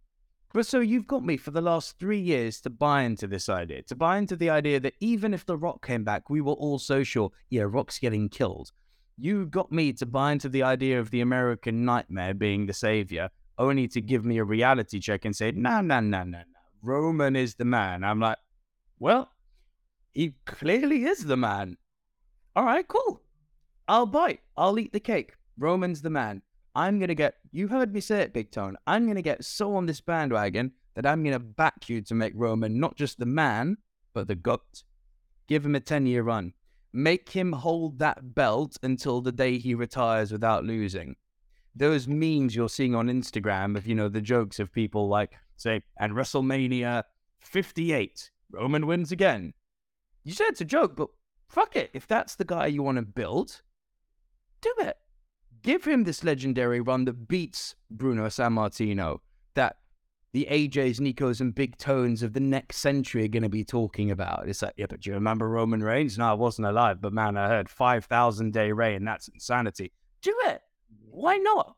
[0.53, 3.83] but so you've got me for the last three years to buy into this idea,
[3.83, 6.79] to buy into the idea that even if The Rock came back, we were all
[6.79, 8.71] so sure, yeah, Rock's getting killed.
[9.17, 13.29] You got me to buy into the idea of the American nightmare being the savior,
[13.57, 16.61] only to give me a reality check and say, nah, nah, nah, nah, nah.
[16.81, 18.03] Roman is the man.
[18.03, 18.39] I'm like,
[18.99, 19.29] well,
[20.13, 21.77] he clearly is the man.
[22.55, 23.21] All right, cool.
[23.87, 24.41] I'll bite.
[24.57, 25.33] I'll eat the cake.
[25.57, 26.41] Roman's the man.
[26.75, 28.77] I'm going to get, you heard me say it, Big Tone.
[28.88, 32.15] I'm going to get so on this bandwagon that I'm going to back you to
[32.15, 33.77] make Roman not just the man,
[34.13, 34.84] but the GOAT.
[35.47, 36.53] Give him a 10 year run.
[36.93, 41.15] Make him hold that belt until the day he retires without losing.
[41.75, 45.84] Those memes you're seeing on Instagram of, you know, the jokes of people like, say,
[45.99, 47.03] and WrestleMania
[47.39, 49.53] 58, Roman wins again.
[50.23, 51.10] You said it's a joke, but
[51.49, 51.91] fuck it.
[51.93, 53.62] If that's the guy you want to build,
[54.62, 54.97] do it
[55.63, 59.19] give him this legendary run that beats Bruno Sammartino,
[59.56, 59.78] that
[60.34, 64.12] the AJs, Nikos, and Big Tones of the next century are going to be talking
[64.12, 64.47] about.
[64.47, 66.17] It's like, yeah, but do you remember Roman Reigns?
[66.17, 69.04] No, I wasn't alive, but man, I heard 5,000 day reign.
[69.04, 69.91] That's insanity.
[70.21, 70.62] Do it.
[71.10, 71.76] Why not?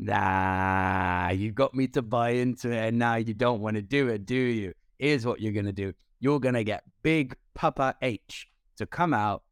[0.00, 4.08] Nah, you got me to buy into it, and now you don't want to do
[4.08, 4.72] it, do you?
[4.98, 9.14] Here's what you're going to do you're going to get Big Papa H to come
[9.14, 9.44] out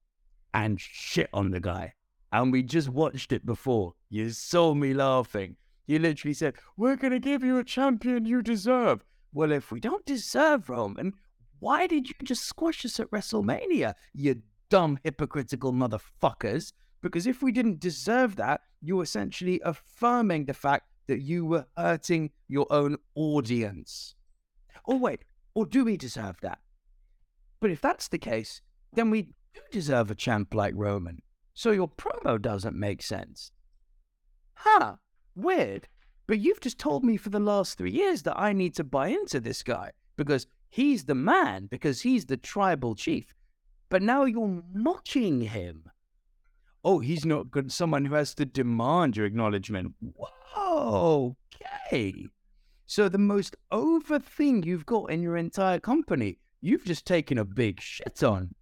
[0.53, 1.93] and shit on the guy
[2.37, 3.95] and we just watched it before.
[4.11, 5.57] You saw me laughing.
[5.87, 9.03] You literally said, We're going to give you a champion you deserve.
[9.33, 11.15] Well, if we don't deserve Roman,
[11.61, 16.75] why did you just squash us at WrestleMania, you dumb, hypocritical motherfuckers?
[17.01, 22.33] Because if we didn't deserve that, you're essentially affirming the fact that you were hurting
[22.49, 24.15] your own audience.
[24.85, 26.59] Or wait, or do we deserve that?
[27.61, 28.61] But if that's the case,
[28.93, 29.23] then we
[29.55, 31.23] do deserve a champ like Roman.
[31.57, 33.51] So your promo doesn't make sense.
[34.55, 34.95] Huh,
[35.35, 35.89] weird.
[36.29, 39.09] But you've just told me for the last three years that I need to buy
[39.09, 43.35] into this guy because He's the man because he's the tribal chief.
[43.89, 45.85] But now you're mocking him.
[46.85, 47.73] Oh, he's not good.
[47.73, 49.95] Someone who has to demand your acknowledgement.
[50.01, 51.37] Whoa,
[51.91, 52.27] okay.
[52.85, 57.45] So the most over thing you've got in your entire company, you've just taken a
[57.45, 58.55] big shit on.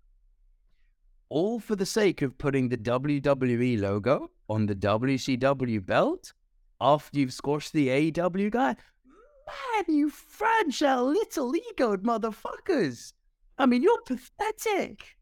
[1.34, 6.32] All for the sake of putting the WWE logo on the WCW belt
[6.80, 8.76] after you've squashed the AEW guy.
[9.48, 13.14] Man, you fragile little egoed motherfuckers.
[13.58, 15.16] I mean, you're pathetic.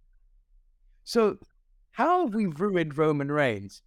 [1.05, 1.39] So,
[1.93, 3.81] how have we ruined Roman Reigns?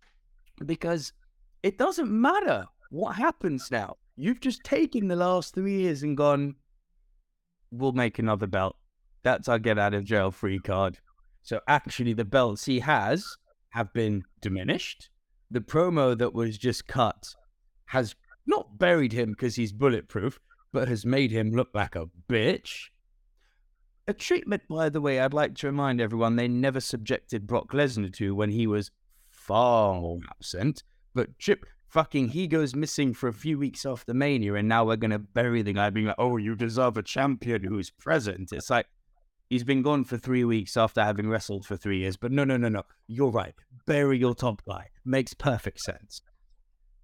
[0.65, 1.13] Because
[1.61, 3.97] it doesn't matter what happens now.
[4.15, 6.55] You've just taken the last three years and gone,
[7.69, 8.77] we'll make another belt.
[9.21, 10.97] That's our get out of jail free card.
[11.45, 13.37] So, actually, the belts he has
[13.69, 15.09] have been diminished.
[15.51, 17.35] The promo that was just cut
[17.85, 18.15] has
[18.47, 20.39] not buried him because he's bulletproof,
[20.73, 22.85] but has made him look like a bitch.
[24.07, 28.11] A treatment, by the way, I'd like to remind everyone they never subjected Brock Lesnar
[28.13, 28.89] to when he was
[29.29, 30.81] far more absent.
[31.13, 34.95] But Chip fucking he goes missing for a few weeks after Mania, and now we're
[34.95, 38.87] gonna bury the guy being like, "Oh, you deserve a champion who's present." It's like
[39.49, 42.17] he's been gone for three weeks after having wrestled for three years.
[42.17, 42.83] But no, no, no, no.
[43.07, 43.53] You're right.
[43.85, 44.89] Bury your top guy.
[45.03, 46.21] Makes perfect sense.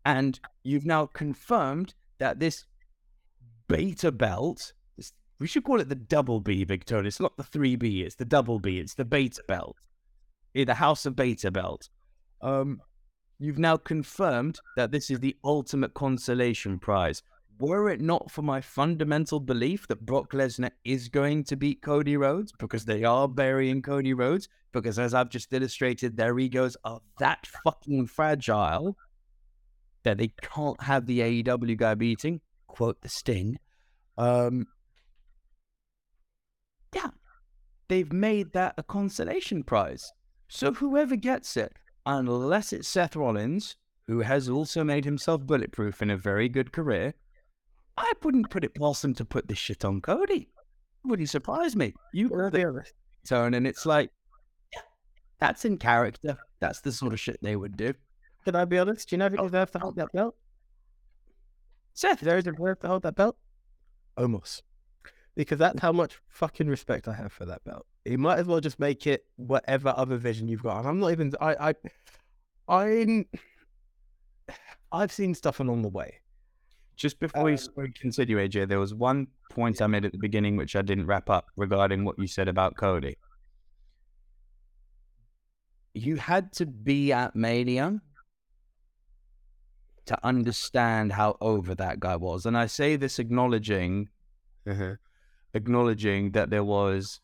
[0.05, 2.65] And you've now confirmed that this
[3.67, 7.07] beta belt, this, we should call it the double B, Victoria.
[7.07, 9.77] It's not the 3B, it's the double B, it's the beta belt.
[10.53, 11.87] In the House of Beta belt.
[12.41, 12.81] Um,
[13.39, 17.23] you've now confirmed that this is the ultimate consolation prize.
[17.61, 22.17] Were it not for my fundamental belief that Brock Lesnar is going to beat Cody
[22.17, 27.01] Rhodes, because they are burying Cody Rhodes, because as I've just illustrated, their egos are
[27.19, 28.97] that fucking fragile
[30.01, 33.59] that they can't have the AEW guy beating, quote the Sting.
[34.17, 34.65] Um,
[36.95, 37.09] yeah,
[37.89, 40.11] they've made that a consolation prize.
[40.47, 41.73] So whoever gets it,
[42.07, 43.75] unless it's Seth Rollins,
[44.07, 47.13] who has also made himself bulletproof in a very good career,
[48.01, 50.49] I wouldn't put it past them to put this shit on Cody.
[51.05, 51.93] Wouldn't surprise me.
[52.13, 52.83] You were there,
[53.27, 54.09] Tone, and it's like,
[54.73, 54.81] yeah,
[55.39, 56.37] that's in character.
[56.59, 57.93] That's the sort of shit they would do.
[58.43, 59.09] Can I be honest?
[59.09, 59.47] Do you know if he oh.
[59.47, 60.35] deserves to hold that belt?
[61.93, 63.37] Seth There's a deserves to hold that belt.
[64.17, 64.63] Almost.
[65.35, 67.85] Because that's how much fucking respect I have for that belt.
[68.03, 70.79] He might as well just make it whatever other vision you've got.
[70.79, 71.73] And I'm not even I I
[72.67, 73.25] I'm
[74.91, 76.20] I've seen stuff along the way.
[76.95, 80.55] Just before um, we continue, AJ, there was one point I made at the beginning
[80.55, 83.17] which I didn't wrap up regarding what you said about Cody.
[85.93, 87.99] You had to be at Mania
[90.05, 92.45] to understand how over that guy was.
[92.45, 94.09] And I say this acknowledging,
[94.67, 94.95] uh-huh,
[95.53, 97.19] acknowledging that there was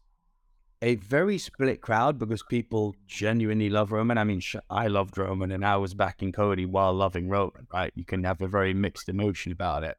[0.81, 4.17] a very split crowd because people genuinely love Roman.
[4.17, 7.91] I mean, I loved Roman and I was backing Cody while loving Roman, right?
[7.95, 9.95] You can have a very mixed emotion about it.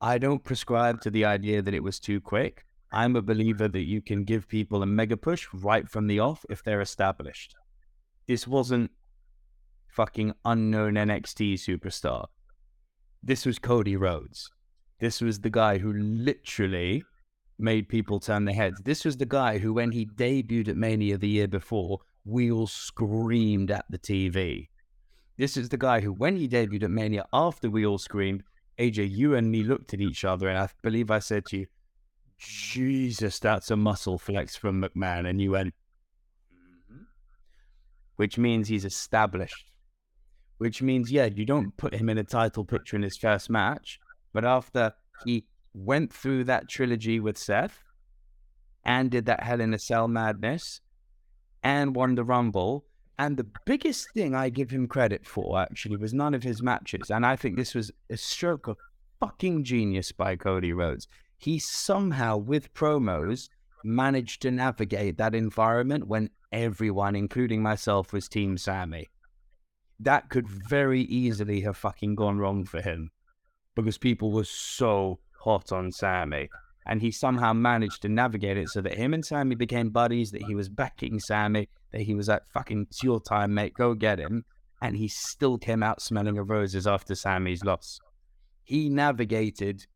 [0.00, 2.64] I don't prescribe to the idea that it was too quick.
[2.92, 6.44] I'm a believer that you can give people a mega push right from the off
[6.48, 7.56] if they're established.
[8.28, 8.92] This wasn't
[9.88, 12.26] fucking unknown NXT superstar.
[13.22, 14.50] This was Cody Rhodes.
[15.00, 17.04] This was the guy who literally
[17.58, 18.80] made people turn their heads.
[18.84, 22.66] This was the guy who, when he debuted at Mania the year before, we all
[22.66, 24.68] screamed at the TV.
[25.36, 28.42] This is the guy who, when he debuted at Mania, after we all screamed,
[28.78, 31.66] AJ, you and me looked at each other, and I believe I said to you,
[32.38, 35.28] Jesus, that's a muscle flex from McMahon.
[35.28, 35.74] And you went,
[36.52, 37.02] mm-hmm.
[38.16, 39.70] which means he's established
[40.58, 43.98] which means, yeah, you don't put him in a title picture in his first match.
[44.32, 44.92] But after
[45.24, 47.82] he went through that trilogy with Seth
[48.84, 50.80] and did that Hell in a Cell madness
[51.62, 52.86] and won the Rumble.
[53.18, 57.10] And the biggest thing I give him credit for actually was none of his matches.
[57.10, 58.76] And I think this was a stroke of
[59.20, 61.08] fucking genius by Cody Rhodes.
[61.38, 63.48] He somehow, with promos,
[63.84, 69.08] managed to navigate that environment when everyone, including myself, was Team Sami.
[70.00, 73.10] that could very easily have fucking gone wrong for him
[73.74, 76.48] because people were so hot on Sami.
[76.86, 80.42] And he somehow managed to navigate it so that him and Sami became buddies, that
[80.42, 84.18] he was backing Sami, that he was like, fucking, it's your time, mate, go get
[84.18, 84.44] him.
[84.82, 88.00] And he still came out smelling of roses after Sami's loss.
[88.64, 89.86] He navigated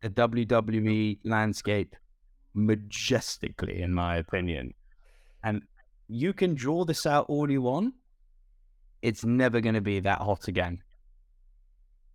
[0.00, 1.94] the WWE landscape
[2.54, 4.72] majestically, in my opinion.
[5.42, 5.62] And
[6.08, 7.94] you can draw this out all you want,
[9.02, 10.82] it's never going to be that hot again.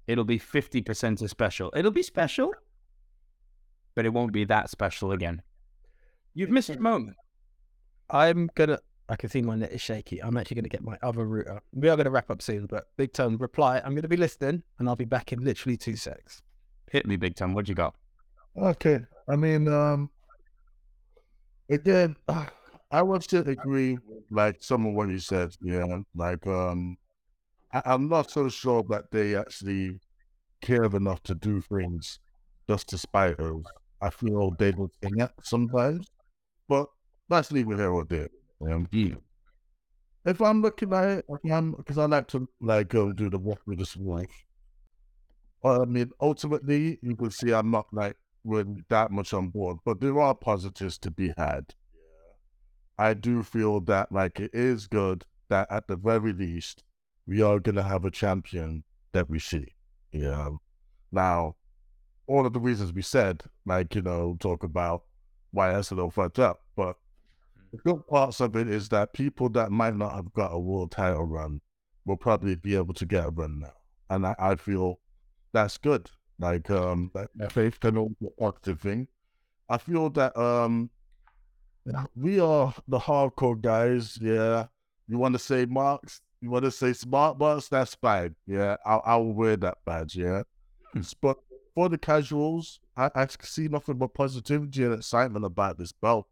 [0.09, 1.71] It'll be 50% a special.
[1.75, 2.51] It'll be special,
[3.95, 5.43] but it won't be that special again.
[6.33, 7.15] You've missed a moment.
[8.09, 8.79] I'm gonna.
[9.07, 10.19] I can see my net is shaky.
[10.23, 11.61] I'm actually gonna get my other router.
[11.73, 13.83] We are gonna wrap up soon, but big tone reply.
[13.85, 16.41] I'm gonna be listening, and I'll be back in literally two secs.
[16.91, 17.53] Hit me, Big Tom.
[17.53, 17.93] What you got?
[18.57, 19.01] Okay.
[19.27, 20.09] I mean, um,
[21.69, 22.15] again,
[22.91, 25.55] I would still agree with like some of what you said.
[25.61, 26.97] Yeah, like um,
[27.71, 29.99] I, I'm not so sure that they actually
[30.62, 32.19] care enough to do things
[32.67, 33.63] just to spite us.
[34.01, 36.08] I feel they would think it sometimes,
[36.67, 36.88] but
[37.29, 38.29] let's leave it here or there.
[38.62, 38.88] Um,
[40.25, 41.25] if I'm looking at it,
[41.77, 44.45] because I like to like go do the walk with this wife.
[45.63, 49.99] I mean, ultimately, you can see I'm not like really that much on board, but
[49.99, 51.73] there are positives to be had.
[52.97, 56.84] I do feel that like it is good that at the very least
[57.29, 59.67] we are gonna have a champion that we see.
[60.11, 60.49] Yeah.
[61.11, 61.55] Now,
[62.25, 65.03] all of the reasons we said, like you know, talk about
[65.51, 66.95] why that's a little fucked up, but
[67.71, 70.91] the good parts of it is that people that might not have got a world
[70.91, 71.61] title run
[72.05, 73.73] will probably be able to get a run now,
[74.09, 74.99] and I, I feel
[75.53, 76.09] that's good.
[76.39, 79.07] Like um, that faith can all be positive thing.
[79.69, 80.89] I feel that um,
[82.15, 84.17] we are the hardcore guys.
[84.19, 84.65] Yeah,
[85.07, 87.67] you want to say marks, you want to say smart marks.
[87.67, 88.36] That's fine.
[88.47, 90.15] Yeah, I'll, I'll wear that badge.
[90.15, 90.43] Yeah,
[91.21, 91.38] but
[91.75, 96.28] for the casuals, I, I see nothing but positivity and excitement about this belt.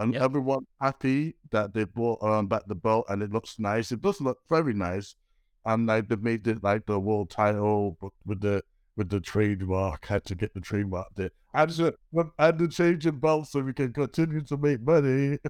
[0.00, 0.22] And Yep.
[0.22, 3.90] everyone happy that they brought um, back the belt and it looks nice.
[3.90, 5.16] It does look very nice.
[5.64, 8.62] And like they made it like the world title with the
[8.96, 10.06] with the trademark.
[10.06, 11.30] Had to get the trademark there.
[11.52, 11.92] And so
[12.38, 15.38] and the change in belt so we can continue to make money.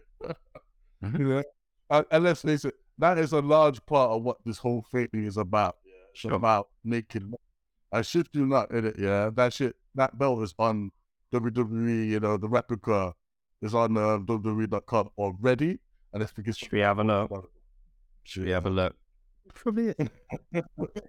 [1.04, 1.18] Mhm.
[1.18, 1.42] You know?
[1.90, 5.08] and, and let's face it, that is a large part of what this whole thing
[5.12, 5.76] is about.
[6.10, 6.32] It's Sure.
[6.34, 7.32] about making
[7.92, 9.30] I shift you not in it, yeah.
[9.34, 10.90] That shit that belt is on
[11.32, 13.14] WWE, you know, the replica
[13.62, 15.78] is on uh, WWE.com already.
[16.12, 17.50] And it's because Should we have a look?
[18.24, 18.96] Should we have a look?
[19.54, 20.10] Probably it.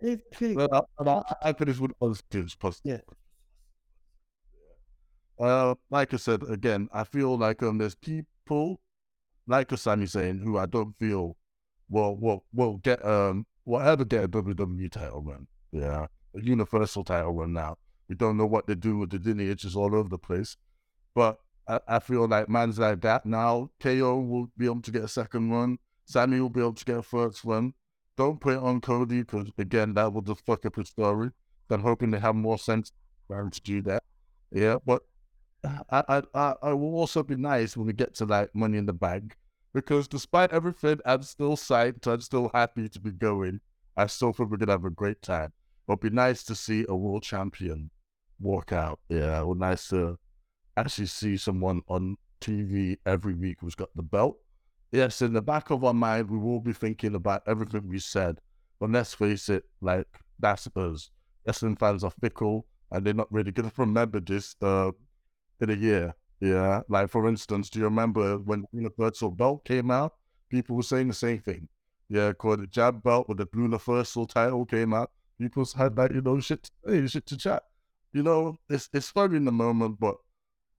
[0.02, 0.56] It's big.
[0.58, 2.56] Well, I, I, I finish with positives.
[2.56, 3.04] Positives.
[5.40, 8.82] Uh, like I said again, I feel like um, there's people
[9.48, 11.38] like Sami Zayn who I don't feel
[11.90, 15.48] will will will get um will ever get a WWE title run.
[15.72, 17.78] Yeah, a Universal title run now.
[18.08, 20.58] We don't know what they do with the lineages all over the place,
[21.14, 23.70] but I, I feel like man's like that now.
[23.80, 25.78] KO will be able to get a second run.
[26.06, 27.74] Sami will be able to get a first run.
[28.18, 31.30] Don't put it on Cody because again that will just fuck up his story.
[31.70, 32.92] I'm hoping they have more sense
[33.30, 34.04] to do that.
[34.52, 35.04] Yeah, but
[35.64, 38.88] I, I I I will also be nice when we get to like Money in
[38.88, 39.38] the Bank
[39.74, 42.08] because despite everything, I'm still psyched.
[42.08, 43.60] I'm still happy to be going.
[43.96, 45.54] I still think we're gonna have a great time.
[45.88, 47.90] It'll be nice to see a world champion
[48.40, 49.00] walk out.
[49.10, 50.18] Yeah, it would nice to
[50.78, 54.38] actually see someone on TV every week who's got the belt.
[54.92, 58.40] Yes, in the back of our mind, we will be thinking about everything we said.
[58.80, 60.08] But let's face it, like
[60.40, 61.12] that's us.
[61.46, 64.92] Wrestling fans are fickle, and they're not really gonna remember this uh,
[65.60, 66.16] in a year.
[66.40, 70.14] Yeah, like for instance, do you remember when Universal Belt came out?
[70.50, 71.68] People were saying the same thing.
[72.08, 75.12] Yeah, called the Jab Belt with the Universal title came out.
[75.38, 77.64] People had that, you know shit, hey, shit to chat.
[78.14, 80.16] You know, it's it's funny in the moment, but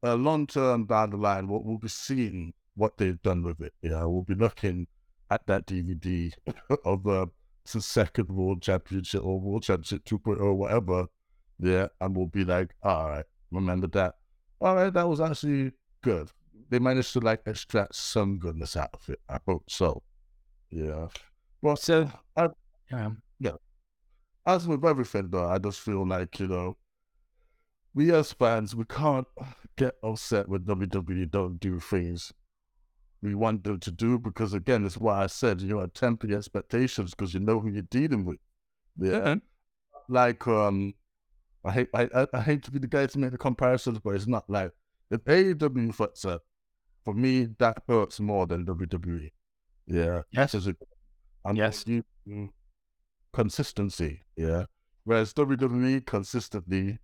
[0.02, 3.74] uh, long term down the line, we'll, we'll be seeing what they've done with it.
[3.82, 4.86] Yeah, we'll be looking
[5.30, 6.32] at that DVD
[6.84, 7.26] of uh,
[7.72, 11.06] the second World Championship or World Championship 2.0 or whatever.
[11.58, 14.14] Yeah, and we'll be like, all right, remember that.
[14.60, 16.30] All right, that was actually good.
[16.68, 19.20] They managed to like extract some goodness out of it.
[19.28, 20.02] I hope so.
[20.70, 21.08] Yeah.
[21.62, 22.48] Well, So, I-
[23.38, 23.52] yeah,
[24.46, 26.76] as with everything though, I just feel like, you know,
[27.94, 29.26] we as fans, we can't
[29.76, 32.32] get upset when WWE don't do things
[33.22, 37.10] we want them to do because again, it's why I said, you know, temper expectations
[37.10, 38.38] because you know who you're dealing with.
[38.98, 39.36] Yeah.
[40.08, 40.94] Like um
[41.64, 44.26] I hate I, I, hate to be the guy to make the comparisons, but it's
[44.26, 44.72] not like
[45.10, 46.42] if AEW fucks up,
[47.04, 49.30] for me that hurts more than WWE.
[49.86, 50.22] Yeah.
[50.30, 50.54] Yes.
[51.44, 51.84] I'm Yes.
[51.86, 52.04] you
[53.32, 54.64] consistency, yeah.
[55.04, 56.98] Whereas WWE consistently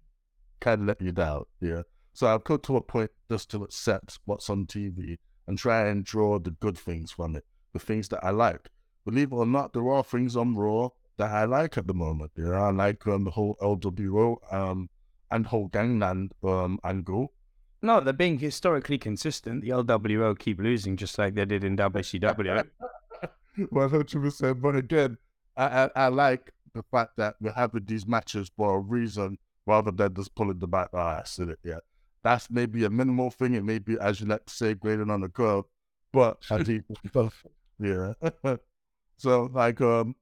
[0.60, 1.82] can let you down, yeah.
[2.12, 6.04] So I've come to a point just to accept what's on TV and try and
[6.04, 8.70] draw the good things from it, the things that I like.
[9.04, 12.32] Believe it or not, there are things on Raw that I like at the moment.
[12.36, 14.88] Yeah, I like um, the whole LWO um,
[15.30, 17.32] and whole gangland um, angle.
[17.82, 19.62] no, they're being historically consistent.
[19.62, 22.66] The LWO keep losing just like they did in WCW.
[23.70, 24.60] One hundred percent.
[24.60, 25.16] But again,
[25.56, 29.90] I, I I like the fact that we're having these matches for a reason rather
[29.90, 31.58] than just pulling the back ass in it.
[31.64, 31.78] Yeah,
[32.22, 33.54] that's maybe a minimal thing.
[33.54, 35.64] It may be, as you like to say, graded on the curve,
[36.12, 36.84] but I think,
[37.78, 38.12] yeah.
[39.16, 40.14] so like, um,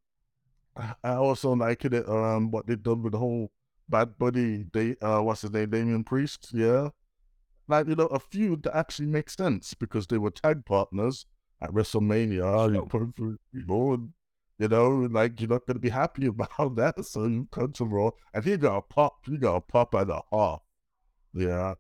[0.77, 3.53] I also like it, um, what they done with the whole
[3.89, 6.89] Bad Bunny, they, uh, what's his name, Damian Priest, yeah.
[7.69, 11.27] Like, you know, a feud that actually makes sense because they were tag partners
[11.63, 12.75] at WrestleMania.
[12.75, 14.13] You put through people, and,
[14.59, 16.27] you know, like you're not going to be happy
[16.59, 17.05] about that.
[17.05, 20.09] So you come to Raw, and he got a pop, he got a pop at
[20.09, 20.61] the half.
[21.33, 21.75] Yeah.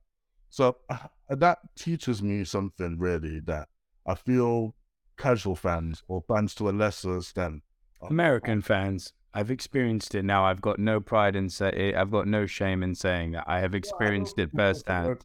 [0.50, 3.68] So uh, that teaches me something really that
[4.06, 4.74] I feel
[5.16, 7.62] casual fans or fans to a lesser extent.
[8.10, 10.44] American fans, I've experienced it now.
[10.44, 11.94] I've got no pride in say.
[11.94, 13.44] I've got no shame in saying that.
[13.46, 15.18] I have experienced it firsthand.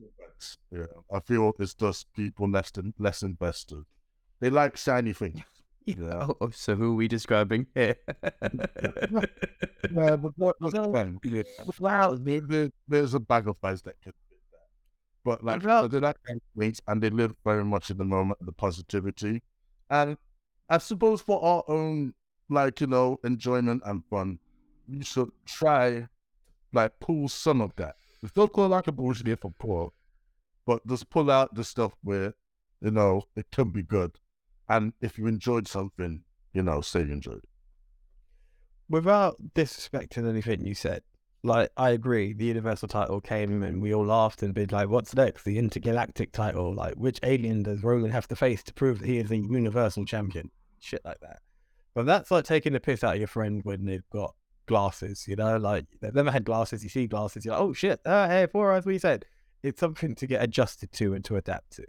[0.71, 3.83] Yeah, I feel it's just people less than less invested.
[4.39, 5.41] They like shiny things.
[5.85, 6.27] Yeah.
[6.29, 7.95] Oh, oh, so who are we describing here?
[9.91, 10.73] Yeah, but what was
[11.23, 11.43] yeah.
[11.79, 14.13] Wow, there, there- there's a bag of fans that can.
[15.25, 18.39] But like Well- so they like athletes and they live very much in the moment,
[18.45, 19.41] the positivity.
[19.89, 20.17] And
[20.69, 22.13] I suppose for our own
[22.49, 24.39] like, you know, enjoyment and fun,
[24.87, 26.07] you should try
[26.73, 27.95] like pull some of that.
[28.23, 29.93] It's not called like a bullshit for poor,
[30.65, 32.33] but just pull out the stuff where,
[32.81, 34.19] you know, it can be good.
[34.69, 36.23] And if you enjoyed something,
[36.53, 37.49] you know, say you enjoyed it.
[38.89, 41.03] without disrespecting anything you said,
[41.43, 45.15] like I agree, the Universal title came and we all laughed and been like, "What's
[45.15, 45.43] next?
[45.43, 46.73] The intergalactic title?
[46.73, 50.05] Like, which alien does Roman have to face to prove that he is the Universal
[50.05, 51.39] Champion?" Shit like that.
[51.95, 54.35] But that's like taking the piss out of your friend when they've got
[54.67, 55.25] glasses.
[55.27, 56.83] You know, like they've never had glasses.
[56.83, 57.99] You see glasses, you're like, "Oh shit!
[58.05, 59.25] Uh, hey, four eyes." What you said?
[59.63, 61.85] It's something to get adjusted to and to adapt to.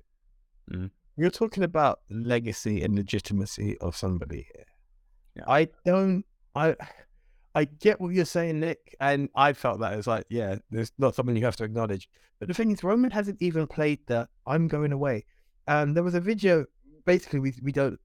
[0.72, 0.90] Mm.
[1.16, 4.64] You're talking about legacy and legitimacy of somebody here.
[5.36, 5.44] Yeah.
[5.46, 6.24] I don't.
[6.54, 6.74] I
[7.54, 11.14] I get what you're saying, Nick, and I felt that it's like, yeah, there's not
[11.14, 12.08] something you have to acknowledge.
[12.38, 15.24] But the thing is, Roman hasn't even played the "I'm going away."
[15.68, 16.64] Um, there was a video.
[17.04, 17.98] Basically, we we don't.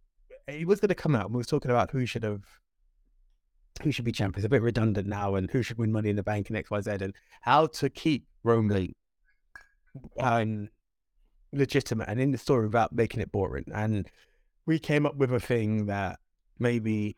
[0.47, 2.43] It was going to come out, we were talking about who should have,
[3.81, 4.39] who should be champion.
[4.39, 6.69] It's a bit redundant now, and who should win Money in the Bank and X,
[6.69, 8.93] Y, Z, and how to keep Roman
[10.19, 10.69] um,
[11.51, 13.65] legitimate and in the story without making it boring.
[13.73, 14.07] And
[14.65, 16.19] we came up with a thing that
[16.59, 17.17] maybe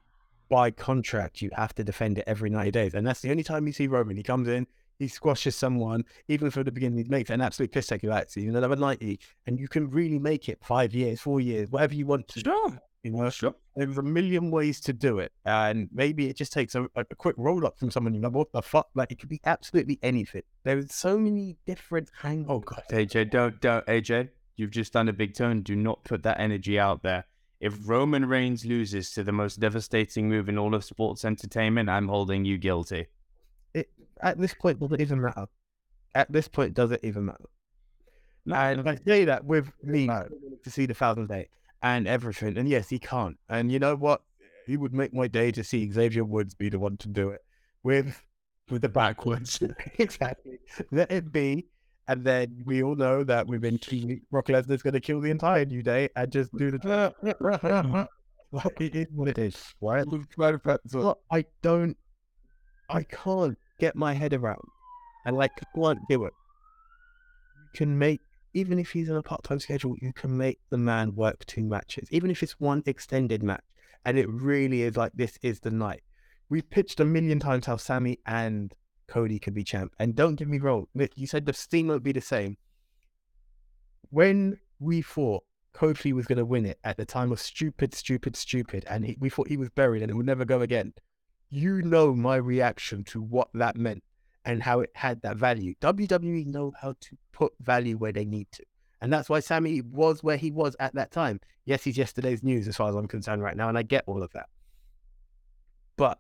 [0.49, 2.93] by contract you have to defend it every 90 days.
[2.93, 4.15] And that's the only time you see Roman.
[4.15, 4.67] He comes in,
[4.99, 8.32] he squashes someone, even from the beginning, he makes an absolute piss take out.
[8.32, 11.93] So you another 90, and you can really make it five years, four years, whatever
[11.93, 12.39] you want to.
[12.39, 12.80] Sure.
[13.15, 13.55] You know, Sure.
[13.75, 15.31] there's a million ways to do it.
[15.45, 18.51] And maybe it just takes a, a quick roll up from someone you know, what
[18.51, 18.87] the fuck?
[18.95, 20.43] Like it could be absolutely anything.
[20.63, 22.63] There's so many different oh angles.
[22.67, 24.29] Oh God, AJ, don't, don't, AJ.
[24.55, 25.61] You've just done a big turn.
[25.61, 27.25] Do not put that energy out there.
[27.59, 32.07] If Roman Reigns loses to the most devastating move in all of sports entertainment, I'm
[32.07, 33.07] holding you guilty.
[33.73, 33.89] it,
[34.21, 35.47] at this point, does it even matter?
[36.15, 37.45] At this point, does it even matter?
[38.49, 41.49] and I say that with me to see the thousand day
[41.82, 42.57] and everything.
[42.57, 43.38] And yes, he can't.
[43.49, 44.21] And you know what?
[44.65, 47.41] He would make my day to see Xavier Woods be the one to do it
[47.84, 48.21] with
[48.69, 49.59] with the backwards.
[49.97, 50.59] exactly.
[50.91, 51.67] Let it be.
[52.09, 55.30] And then we all know that within two weeks, Brock Lesnar's going to kill the
[55.30, 57.13] entire New Day and just do the.
[58.51, 60.07] Like, it is what it is, right?
[60.93, 61.97] Look, I don't,
[62.89, 64.63] I can't get my head around,
[65.25, 66.34] and like can't do it.
[67.73, 68.21] You can make
[68.57, 72.07] even if he's on a part-time schedule, you can make the man work two matches,
[72.11, 73.63] even if it's one extended match,
[74.03, 76.01] and it really is like this is the night.
[76.49, 78.73] We pitched a million times how Sami and
[79.07, 82.13] Cody could be champ, and don't get me wrong, you said the steam won't be
[82.13, 82.57] the same.
[84.09, 85.43] When we thought
[85.75, 89.17] Kofi was going to win it at the time of stupid, stupid, stupid, and he,
[89.19, 90.93] we thought he was buried and it would never go again.
[91.51, 94.03] You know my reaction to what that meant
[94.47, 95.75] and how it had that value.
[95.81, 98.63] WWE know how to put value where they need to.
[99.01, 101.39] And that's why Sami was where he was at that time.
[101.65, 104.23] Yes, he's yesterday's news as far as I'm concerned right now, and I get all
[104.23, 104.47] of that.
[105.97, 106.19] But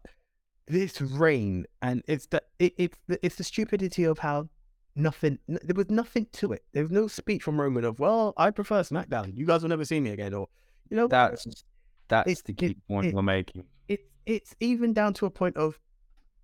[0.67, 4.49] this reign, and it's the it, it's the, it's the stupidity of how
[4.95, 6.63] nothing there was nothing to it.
[6.73, 9.35] There was no speech from Roman of, well, I prefer SmackDown.
[9.37, 10.47] You guys will never see me again, or
[10.89, 11.63] you know, That's
[12.07, 13.63] that's the key it- point it- we're making.
[13.87, 15.79] it's it's even down to a point of,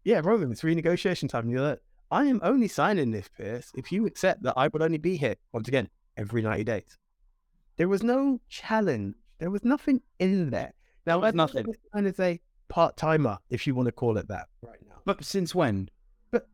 [0.04, 1.44] yeah, Roman, it's renegotiation time.
[1.44, 1.80] And you're like,
[2.12, 5.36] I am only signing this, Pearce, if you accept that I would only be here
[5.52, 6.98] once again every 90 days.
[7.78, 9.16] There was no challenge.
[9.40, 10.74] There was nothing in there.
[11.06, 11.66] Now, was nothing.
[11.94, 12.40] kind of a
[12.70, 14.96] part timer, if you want to call it that, right now.
[15.06, 15.90] But since when?
[16.32, 16.48] But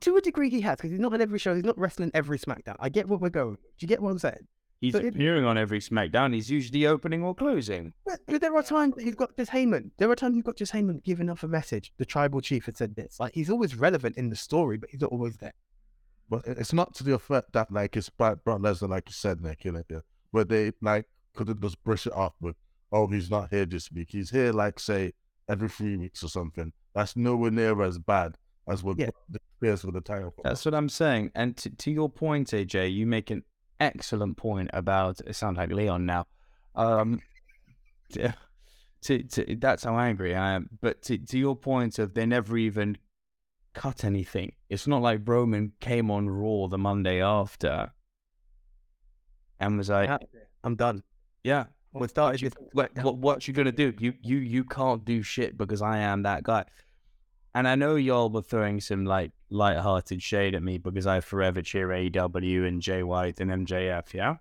[0.00, 1.54] to a degree, he has because he's not on every show.
[1.54, 2.76] He's not wrestling every SmackDown.
[2.78, 3.56] I get what we're going.
[3.56, 4.46] Do you get what I'm saying?
[4.82, 6.34] He's But it- appearing on every SmackDown.
[6.34, 7.94] He's usually opening or closing.
[8.04, 9.92] But, but there are times that you've got just Heyman.
[9.96, 11.92] There are times you've got just Heyman giving off a message.
[11.98, 13.18] The tribal chief had said this.
[13.20, 15.54] Like he's always relevant in the story, but he's not always there.
[16.28, 19.40] but it's not to the effect that like it's Brock Brock Lesnar, like you said,
[19.40, 20.00] Nick, you know, yeah,
[20.32, 22.56] where they like couldn't just brush it off with,
[22.90, 24.08] oh, he's not here this week.
[24.10, 25.12] He's here, like say
[25.48, 26.72] every three weeks or something.
[26.94, 28.36] That's nowhere near as bad
[28.68, 29.10] as what Yeah.
[29.28, 30.34] the players for the title.
[30.42, 31.30] That's what I'm saying.
[31.36, 33.42] And to, to your point, AJ, you make an
[33.82, 35.20] excellent point about.
[35.26, 36.26] It sounds like Leon now.
[36.74, 37.20] Um,
[38.12, 38.34] to,
[39.02, 40.70] to, to that's how angry I am.
[40.80, 42.98] But to, to your point of they never even
[43.74, 44.52] cut anything.
[44.68, 47.92] It's not like Roman came on Raw the Monday after
[49.60, 50.18] and was like, Yeah,
[50.64, 51.02] I'm done.
[51.44, 53.92] "Yeah, We started with what, what what you gonna do?
[53.98, 56.64] You you you can't do shit because I am that guy.
[57.54, 61.60] And I know y'all were throwing some like light-hearted shade at me because I forever
[61.60, 64.14] cheer AEW and Jay White and MJF.
[64.14, 64.36] Yeah.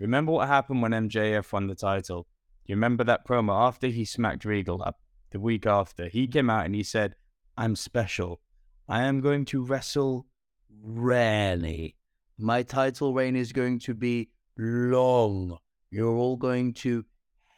[0.00, 2.26] Remember what happened when MJF won the title?
[2.66, 4.98] You remember that promo after he smacked Regal up
[5.30, 6.08] the week after?
[6.08, 7.14] He came out and he said,
[7.56, 8.40] "I'm special.
[8.88, 10.26] I am going to wrestle
[10.82, 11.94] rarely.
[12.36, 15.58] My title reign is going to be long.
[15.90, 17.04] You're all going to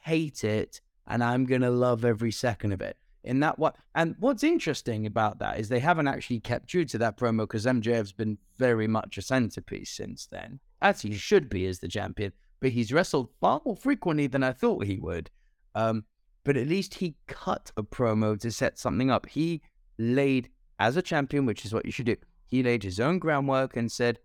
[0.02, 2.98] hate it, and I'm going to love every second of it.
[3.26, 6.98] In that what and what's interesting about that is they haven't actually kept true to
[6.98, 11.66] that promo because MJF's been very much a centerpiece since then, as he should be
[11.66, 12.32] as the champion.
[12.60, 15.28] But he's wrestled far more frequently than I thought he would.
[15.74, 16.04] Um,
[16.44, 19.26] but at least he cut a promo to set something up.
[19.26, 19.60] He
[19.98, 20.48] laid
[20.78, 22.16] as a champion, which is what you should do.
[22.46, 24.20] He laid his own groundwork and said,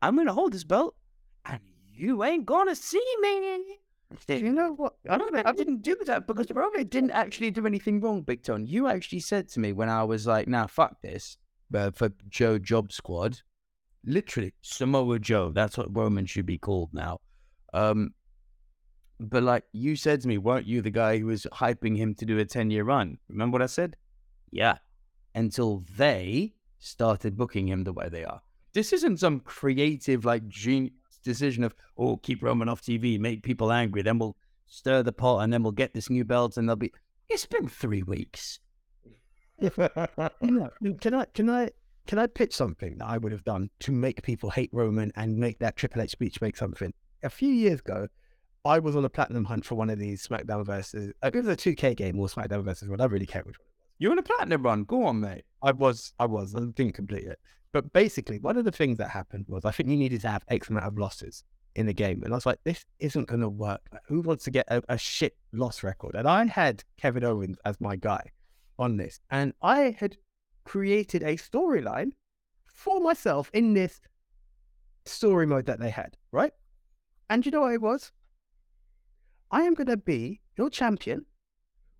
[0.00, 0.94] "I'm going to hold this belt,
[1.44, 1.60] and
[1.92, 3.80] you ain't gonna see me."
[4.28, 4.94] You know what?
[5.08, 5.34] I don't.
[5.34, 8.66] I didn't do that because Roman didn't actually do anything wrong, Big Tone.
[8.66, 11.36] You actually said to me when I was like, "Nah, fuck this,"
[11.74, 13.40] uh, for Joe Job Squad,
[14.04, 15.50] literally Samoa Joe.
[15.52, 17.18] That's what Roman should be called now.
[17.74, 18.14] Um,
[19.18, 22.24] but like you said to me, weren't you the guy who was hyping him to
[22.24, 23.18] do a ten-year run?
[23.28, 23.96] Remember what I said?
[24.50, 24.78] Yeah.
[25.34, 28.40] Until they started booking him the way they are.
[28.72, 30.92] This isn't some creative like genius
[31.26, 35.40] decision of oh keep Roman off TV, make people angry, then we'll stir the pot
[35.40, 36.92] and then we'll get this new belt and they'll be.
[37.28, 38.60] It's been three weeks.
[39.60, 41.70] Can I can I
[42.06, 45.36] can I pitch something that I would have done to make people hate Roman and
[45.36, 46.92] make that Triple H speech make something?
[47.22, 48.06] A few years ago,
[48.64, 51.12] I was on a platinum hunt for one of these SmackDown versus.
[51.22, 53.00] uh, It was a 2K game or SmackDown versus one.
[53.00, 53.66] I really care which one.
[53.98, 54.84] You're on a platinum run.
[54.84, 55.44] Go on, mate.
[55.62, 57.38] I was, I was, I didn't complete it.
[57.76, 60.42] But basically, one of the things that happened was I think you needed to have
[60.48, 62.22] X amount of losses in the game.
[62.22, 63.82] And I was like, this isn't going to work.
[64.06, 66.14] Who wants to get a, a shit loss record?
[66.14, 68.30] And I had Kevin Owens as my guy
[68.78, 69.20] on this.
[69.30, 70.16] And I had
[70.64, 72.12] created a storyline
[72.64, 74.00] for myself in this
[75.04, 76.54] story mode that they had, right?
[77.28, 78.10] And you know what it was?
[79.50, 81.26] I am going to be your champion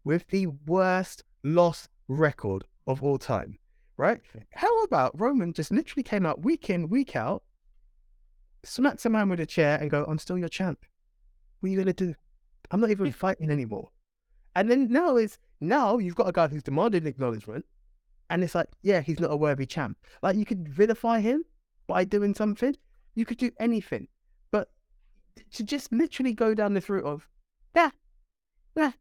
[0.04, 3.58] with the worst loss record of all time,
[3.96, 4.20] right?
[4.52, 7.42] How about Roman just literally came out week in, week out,
[8.64, 10.84] smacks a man with a chair and go, I'm still your champ.
[11.60, 12.14] What are you going to do?
[12.70, 13.90] I'm not even fighting anymore.
[14.54, 17.64] And then now is now you've got a guy who's demanded acknowledgement,
[18.30, 19.98] and it's like, yeah, he's not a worthy champ.
[20.22, 21.44] Like you could vilify him
[21.86, 22.76] by doing something.
[23.14, 24.08] You could do anything,
[24.50, 24.68] but
[25.54, 27.28] to just literally go down this route of,
[27.74, 27.90] yeah,
[28.76, 28.92] yeah,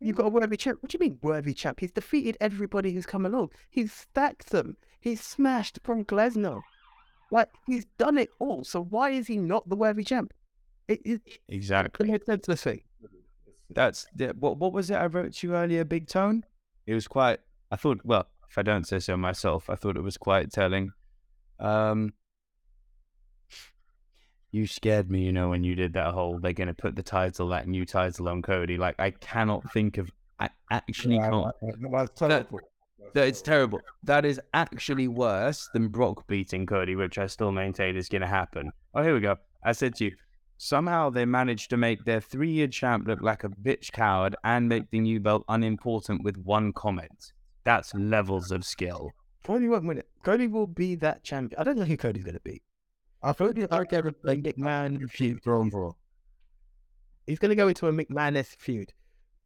[0.00, 0.78] you've got a worthy champ.
[0.82, 1.80] What do you mean worthy champ?
[1.80, 3.50] He's defeated everybody who's come along.
[3.70, 4.76] He's stacked them.
[5.00, 6.62] He's smashed Brock Lesnar.
[7.30, 8.64] Like he's done it all.
[8.64, 10.32] So why is he not the worthy champ?
[10.88, 12.12] It, it, Exactly.
[12.12, 12.80] a senseless thing.
[13.72, 14.58] That's the, what.
[14.58, 16.44] What was it I wrote to you earlier, Big Tone?
[16.86, 17.38] It was quite.
[17.70, 18.00] I thought.
[18.04, 20.90] Well, if I don't say so myself, I thought it was quite telling.
[21.60, 22.12] Um,
[24.52, 26.38] you scared me, you know, when you did that whole.
[26.38, 28.76] They're going to put the title, that new title, on Cody.
[28.76, 30.10] Like I cannot think of.
[30.38, 31.46] I actually Yeah, can't.
[31.62, 32.60] I- I- uh, that's terrible.
[33.14, 33.80] That it's terrible.
[34.04, 38.28] That is actually worse than Brock beating Cody, which I still maintain is going to
[38.28, 38.70] happen.
[38.94, 39.36] Oh, here we go.
[39.64, 40.12] I said to you,
[40.58, 44.90] somehow they managed to make their three-year champ look like a bitch coward and make
[44.90, 47.32] the new belt unimportant with one comment.
[47.64, 49.10] That's levels of skill.
[49.44, 50.08] Cody won't win it.
[50.22, 51.58] Cody will be that champion.
[51.60, 52.62] I don't know who Cody's going to be.
[53.22, 55.42] I Cody, I get a McMahon feud.
[55.42, 55.94] thrown for.
[57.26, 58.92] He's going to go into a McMahon feud.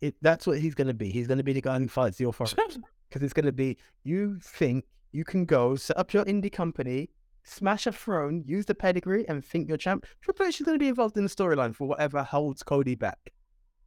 [0.00, 1.10] It, that's what he's going to be.
[1.10, 2.56] He's going to be the guy who fights the authority.
[3.10, 7.10] Because it's going to be, you think you can go set up your indie company,
[7.44, 10.04] smash a throne, use the pedigree, and think you're champ.
[10.20, 13.32] Triple H is going to be involved in the storyline for whatever holds Cody back.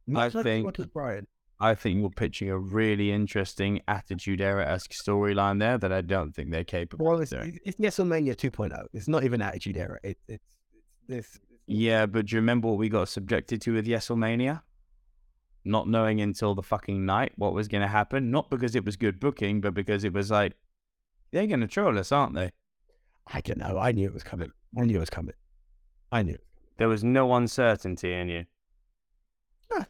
[0.06, 1.26] Much like think- what is Brian.
[1.60, 6.50] I think you're pitching a really interesting Attitude Era-esque storyline there that I don't think
[6.52, 7.58] they're capable Well, of it's, doing.
[7.64, 8.86] it's WrestleMania 2.0.
[8.92, 9.98] It's not even Attitude Era.
[10.04, 11.40] It, it's, it's this.
[11.66, 14.62] Yeah, but do you remember what we got subjected to with Yeselmania?
[15.64, 18.30] Not knowing until the fucking night what was going to happen.
[18.30, 20.54] Not because it was good booking, but because it was like,
[21.32, 22.52] they're going to troll us, aren't they?
[23.26, 23.78] I don't know.
[23.78, 24.50] I knew it was coming.
[24.78, 25.34] I knew it was coming.
[26.12, 26.38] I knew.
[26.78, 28.44] There was no uncertainty in you.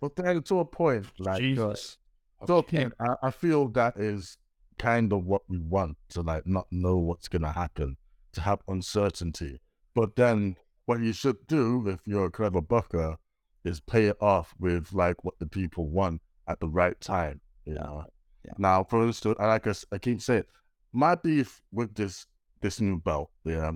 [0.00, 1.98] But then to a point, like uh, Jesus.
[2.40, 4.38] a point, I, I feel that is
[4.78, 7.96] kind of what we want to like not know what's gonna happen,
[8.32, 9.60] to have uncertainty.
[9.94, 10.56] But then
[10.86, 13.16] what you should do if you're a clever booker
[13.64, 17.40] is pay it off with like what the people want at the right time.
[17.64, 18.04] You know.
[18.44, 18.52] Yeah.
[18.58, 20.44] Now, for instance, I like I, I keep saying,
[20.92, 22.26] my beef with this
[22.60, 23.72] this new belt, yeah,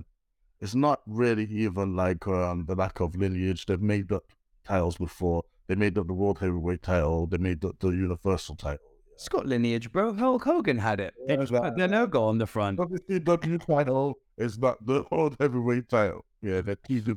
[0.59, 3.65] it's not really even like um the lack of lineage.
[3.65, 4.23] They've made up
[4.65, 5.43] titles before.
[5.67, 7.25] They made up the world heavyweight title.
[7.27, 8.85] They made up the universal title.
[9.13, 10.13] It's got lineage, bro.
[10.13, 11.13] Hulk Hogan had it.
[11.27, 12.77] Yeah, but- put their logo on the front.
[12.77, 16.25] But the CW title is not the world heavyweight title.
[16.41, 17.15] Yeah, that teaser.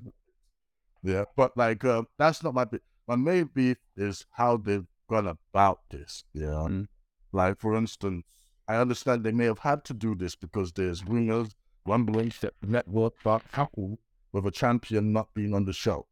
[1.03, 2.81] Yeah, but like uh, that's not my beef.
[3.09, 6.25] My main beef is how they've gone about this.
[6.35, 6.87] Yeah, Mm.
[7.33, 8.25] like for instance,
[8.69, 11.55] I understand they may have had to do this because there's rumors,
[11.87, 13.99] rumblings that network got happen
[14.33, 16.07] with a champion not being on the show.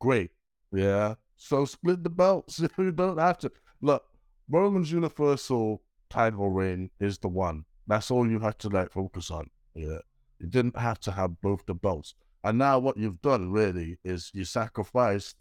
[0.00, 0.30] Great,
[0.72, 1.14] yeah.
[1.42, 2.60] So split the belts.
[2.78, 4.04] you don't have to look.
[4.48, 7.64] Roman's Universal title reign is the one.
[7.86, 9.48] That's all you had to like focus on.
[9.74, 10.00] Yeah.
[10.38, 12.14] You didn't have to have both the belts.
[12.44, 15.36] And now what you've done really is you sacrificed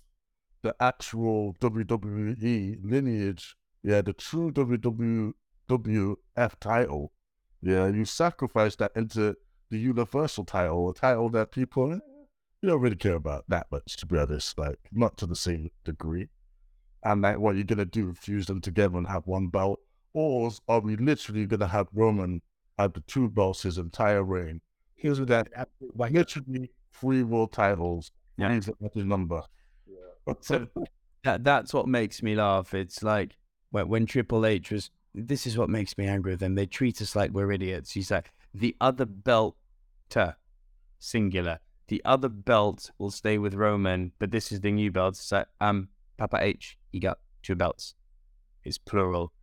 [0.61, 5.33] the actual WWE lineage, yeah, the true WWF
[6.61, 7.11] title.
[7.61, 9.35] Yeah, you sacrificed that into
[9.69, 11.99] the Universal title, a title that people
[12.61, 14.57] you don't really care about that much, to be honest.
[14.57, 16.27] Like not to the same degree.
[17.03, 18.13] And like, what you're gonna do?
[18.13, 19.79] Fuse them together and have one belt,
[20.13, 22.41] or are we literally gonna have Roman
[22.77, 24.61] have the two belts his entire reign?
[24.95, 25.47] He was with that
[25.95, 28.11] Like literally three world titles.
[28.37, 28.53] Yeah.
[28.53, 29.41] He's at number.
[30.41, 30.67] So
[31.23, 32.73] that that's what makes me laugh.
[32.73, 33.37] It's like
[33.71, 34.91] when, when Triple H was.
[35.15, 36.53] This is what makes me angry with them.
[36.53, 37.91] They treat us like we're idiots.
[37.91, 40.35] He's like the other belter,
[40.99, 41.59] singular.
[41.89, 45.15] The other belt will stay with Roman, but this is the new belt.
[45.15, 47.95] So, um, Papa H, he got two belts.
[48.63, 49.33] It's plural.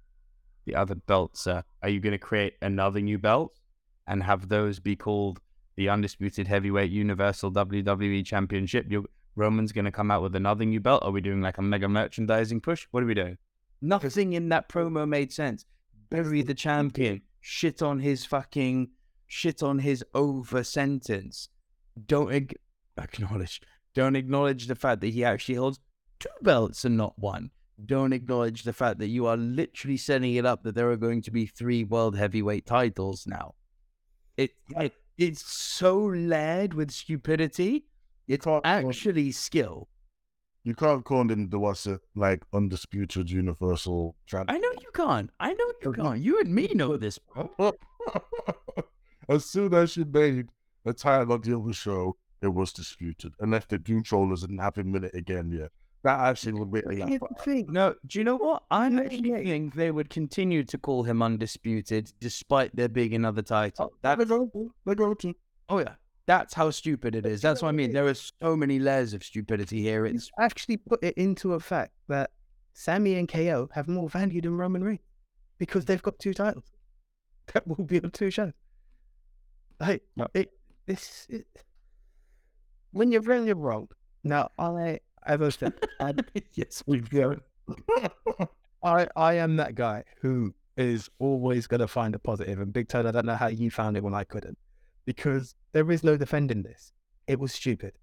[0.65, 1.49] The other belts.
[1.49, 3.59] Uh, are you going to create another new belt
[4.07, 5.41] and have those be called
[5.75, 8.87] the undisputed heavyweight universal WWE championship?
[8.89, 11.03] You're, Roman's going to come out with another new belt?
[11.03, 12.87] Are we doing like a mega merchandising push?
[12.93, 13.39] What are we doing?
[13.83, 15.65] Nothing in that promo made sense.
[16.11, 17.23] Bury the champion.
[17.41, 18.91] Shit on his fucking.
[19.27, 21.49] Shit on his over sentence.
[22.07, 22.57] Don't ag-
[22.99, 23.61] acknowledge.
[23.95, 25.81] Don't acknowledge the fact that he actually holds
[26.19, 27.51] two belts and not one.
[27.85, 31.23] Don't acknowledge the fact that you are literally setting it up that there are going
[31.23, 33.55] to be three world heavyweight titles now.
[34.37, 37.85] It, it it's so layered with stupidity.
[38.29, 39.89] It's actually skill.
[40.65, 44.57] You can't call him the what's it like undisputed universal champion.
[44.57, 45.31] I know you can't.
[45.39, 46.21] I know you can't.
[46.21, 47.51] You and me know this, bro.
[49.29, 50.49] as soon as she made
[50.87, 53.32] a title on the other show, it was disputed.
[53.41, 55.68] Unless the do Trollers didn't have him in it again, yeah.
[56.05, 57.20] That actually would make me Here's laugh.
[57.37, 57.66] the thing.
[57.70, 58.62] No, do you know what?
[58.70, 63.87] I'm actually think they would continue to call him undisputed despite there being another title.
[63.93, 64.49] Oh, that, They go,
[64.84, 65.34] they go to.
[65.68, 65.95] oh yeah,
[66.26, 67.43] that's how stupid it is.
[67.43, 67.93] That's what I mean.
[67.93, 70.07] There are so many layers of stupidity here.
[70.07, 72.30] It's Actually, put it into a fact that
[72.74, 75.01] Sami and KO have more value than Roman Reigns
[75.59, 76.70] because they've got two titles
[77.53, 78.53] that will be on two shows.
[79.80, 80.28] Like No.
[80.34, 80.51] it,
[80.87, 81.47] this it,
[82.93, 83.89] when you're really wrong.
[84.24, 85.74] Now, I, I said,
[86.55, 87.39] yes, we've got.
[88.82, 92.61] I I am that guy who is always going to find a positive.
[92.61, 94.59] And Big Toe, I don't know how you found it when I couldn't,
[95.05, 96.93] because there is no defending this.
[97.26, 97.95] It was stupid.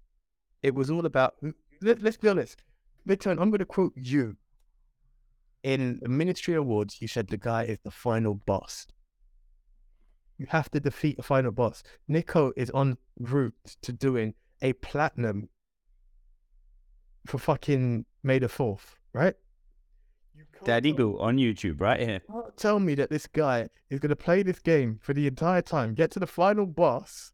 [0.62, 1.34] It was all about.
[1.80, 2.62] Let, let's be honest,
[3.06, 3.30] Big Toe.
[3.30, 4.36] I'm going to quote you.
[5.62, 8.86] In the Ministry Awards, you said the guy is the final boss.
[10.38, 11.82] You have to defeat the final boss.
[12.08, 15.48] Nico is on route to doing a platinum
[17.26, 19.34] for fucking May the Fourth, right?
[20.64, 22.20] Daddy tell- Boo on YouTube right here.
[22.56, 25.94] tell me that this guy is going to play this game for the entire time,
[25.94, 27.32] get to the final boss,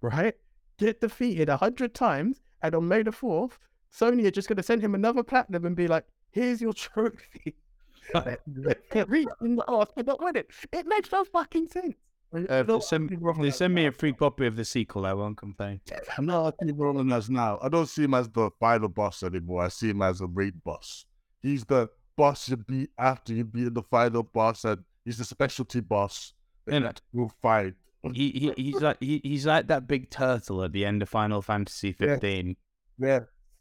[0.00, 0.34] right?
[0.78, 3.58] Get defeated a hundred times, and on May the fourth,
[3.92, 7.56] Sony are just going to send him another platinum and be like, "Here's your trophy."
[8.14, 10.50] Reach in the arse but not it.
[10.72, 11.94] It makes no fucking sense.
[12.30, 13.10] Uh, they, send,
[13.54, 15.06] send me a free copy of the sequel.
[15.06, 15.80] I won't complain.
[16.18, 17.58] I'm not I see Roman as now.
[17.62, 19.62] I don't see him as the final boss anymore.
[19.62, 21.06] I see him as a raid boss.
[21.40, 25.80] He's the boss you beat after you beat the final boss, and he's the specialty
[25.80, 26.34] boss
[26.66, 27.74] that You you know, will fight.
[28.12, 31.40] he, he he's like he, he's like that big turtle at the end of Final
[31.40, 32.06] Fantasy Yeah.
[32.18, 32.56] 15.
[32.98, 33.20] Yeah.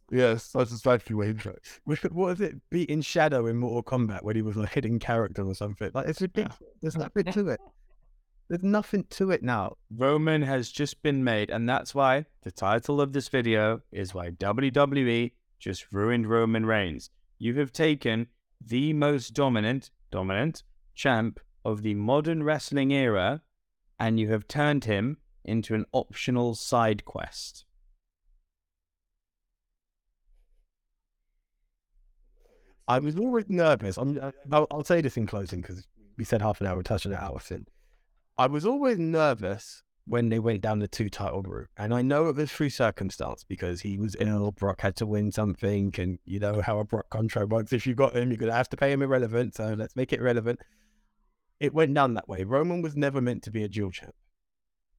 [0.10, 1.66] Yes, that's exactly what he's like.
[1.84, 2.56] What was it?
[2.70, 5.92] Beating Shadow in Mortal Kombat when he was a hidden character or something.
[5.94, 6.58] Like it's ridiculous.
[6.82, 7.60] There's nothing to it.
[8.50, 9.76] There's nothing to it now.
[9.94, 14.30] Roman has just been made, and that's why the title of this video is why
[14.32, 17.10] WWE just ruined Roman Reigns.
[17.40, 18.28] You have taken
[18.66, 20.64] the most dominant, dominant
[20.96, 23.42] champ of the modern wrestling era,
[24.00, 27.66] and you have turned him into an optional side quest.
[32.88, 33.98] I was always nervous.
[33.98, 35.86] I'm, I- I'll, I'll say this in closing because
[36.18, 37.68] we said half an hour, we're touching an hour in.
[38.38, 41.68] I was always nervous when they went down the two title route.
[41.76, 45.32] And I know it was through circumstance because he was ill, Brock had to win
[45.32, 47.74] something, and you know how a Brock contract works.
[47.74, 49.56] If you've got him, you're going to have to pay him irrelevant.
[49.56, 50.62] So let's make it relevant.
[51.60, 52.44] It went down that way.
[52.44, 54.14] Roman was never meant to be a dual champ,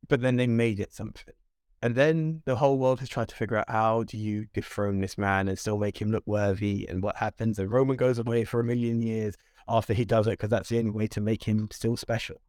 [0.08, 1.34] but then they made it something.
[1.80, 5.16] And then the whole world has tried to figure out how do you dethrone this
[5.16, 7.58] man and still make him look worthy and what happens.
[7.58, 9.36] And Roman goes away for a million years
[9.68, 12.40] after he does it because that's the only way to make him still special.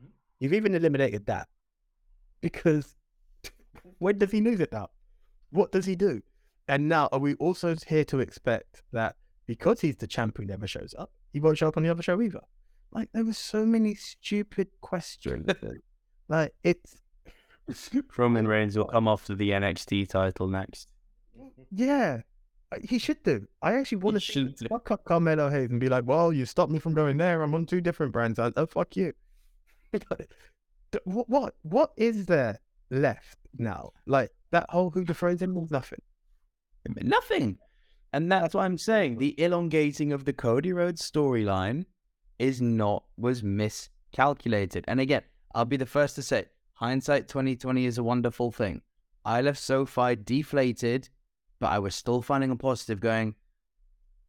[0.00, 0.08] Hmm?
[0.40, 1.46] You've even eliminated that
[2.40, 2.96] because
[3.98, 4.88] when does he lose it now?
[5.50, 6.20] What does he do?
[6.66, 10.66] And now are we also here to expect that because he's the champ who never
[10.66, 12.40] shows up, he won't show up on the other show either?
[12.92, 15.48] Like there were so many stupid questions.
[16.28, 16.99] like it's
[18.16, 20.88] Roman Reigns will come after the NXT title next.
[21.70, 22.22] Yeah,
[22.82, 23.46] he should do.
[23.62, 24.68] I actually want to do.
[24.68, 27.42] fuck up Carmelo Hayes and be like, "Well, you stopped me from going there.
[27.42, 28.38] I'm on two different brands.
[28.38, 29.12] I, oh, fuck you."
[31.04, 32.58] What, what what is there
[32.90, 33.92] left now?
[34.06, 36.00] Like that whole who defines him was nothing.
[37.00, 37.58] Nothing.
[38.12, 39.18] And that's what I'm saying.
[39.18, 41.84] The elongating of the Cody Rhodes storyline
[42.40, 44.84] is not was miscalculated.
[44.88, 45.22] And again,
[45.54, 46.46] I'll be the first to say,
[46.80, 48.80] hindsight 2020 is a wonderful thing.
[49.24, 51.10] I left SoFi deflated,
[51.60, 53.34] but I was still finding a positive going,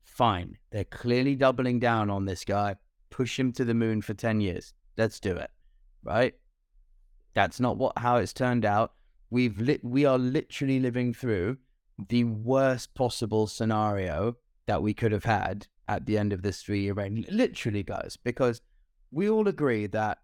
[0.04, 0.58] fine.
[0.72, 2.76] They're clearly doubling down on this guy.
[3.10, 4.74] Push him to the moon for 10 years.
[4.97, 5.49] Let's do it.
[6.04, 6.34] Right?
[7.34, 8.93] That's not what how it's turned out.
[9.30, 11.58] We've lit we are literally living through
[12.10, 14.36] the worst possible scenario
[14.66, 17.26] that we could have had at the end of this three year reign.
[17.30, 18.62] Literally, guys, because
[19.12, 20.18] we all agree that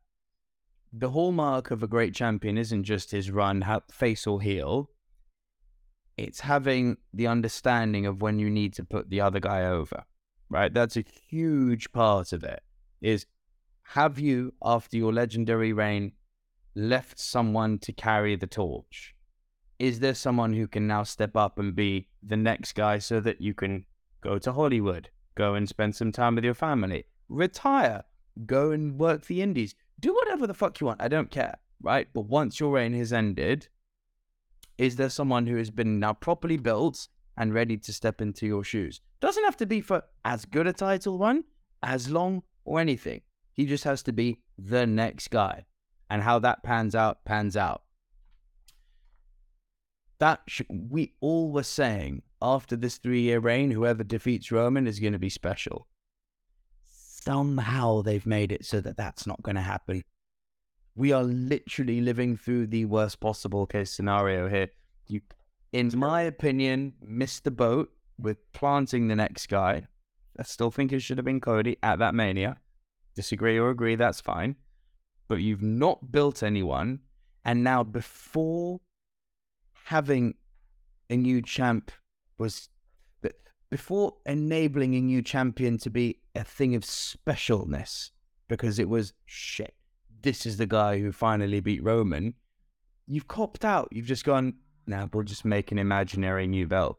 [0.99, 4.89] the hallmark of a great champion isn't just his run, face or heel.
[6.17, 10.05] It's having the understanding of when you need to put the other guy over,
[10.49, 10.73] right?
[10.73, 12.63] That's a huge part of it.
[13.01, 13.27] Is
[13.83, 16.13] have you, after your legendary reign,
[16.75, 19.15] left someone to carry the torch?
[19.77, 23.39] Is there someone who can now step up and be the next guy so that
[23.39, 23.85] you can
[24.21, 28.03] go to Hollywood, go and spend some time with your family, retire,
[28.47, 31.01] go and work the indies, do whatever the fuck you want.
[31.01, 32.07] I don't care, right?
[32.13, 33.67] But once your reign has ended,
[34.77, 38.63] is there someone who has been now properly built and ready to step into your
[38.63, 39.01] shoes?
[39.19, 41.43] Doesn't have to be for as good a title run,
[41.81, 43.21] as long, or anything.
[43.53, 45.65] He just has to be the next guy.
[46.09, 47.81] And how that pans out, pans out.
[50.19, 54.99] That sh- we all were saying after this three year reign, whoever defeats Roman is
[54.99, 55.87] going to be special.
[57.27, 60.01] Somehow they've made it so that that's not going to happen.
[60.95, 64.69] We are literally living through the worst possible case scenario here.
[65.07, 65.19] You,
[65.73, 69.87] in my opinion, missed the boat with planting the next guy.
[70.39, 72.55] I still think it should have been Cody at that Mania.
[73.13, 74.55] Disagree or agree, that's fine.
[75.27, 77.01] But you've not built anyone.
[77.43, 78.79] And now, before
[79.83, 80.35] having
[81.09, 81.91] a new champ
[82.37, 82.69] was
[83.69, 88.11] before enabling a new champion to be a thing of specialness
[88.47, 89.73] because it was shit
[90.21, 92.33] this is the guy who finally beat roman
[93.07, 93.87] you've copped out.
[93.91, 94.55] You've just gone
[94.85, 96.97] now we'll just make an imaginary new belt.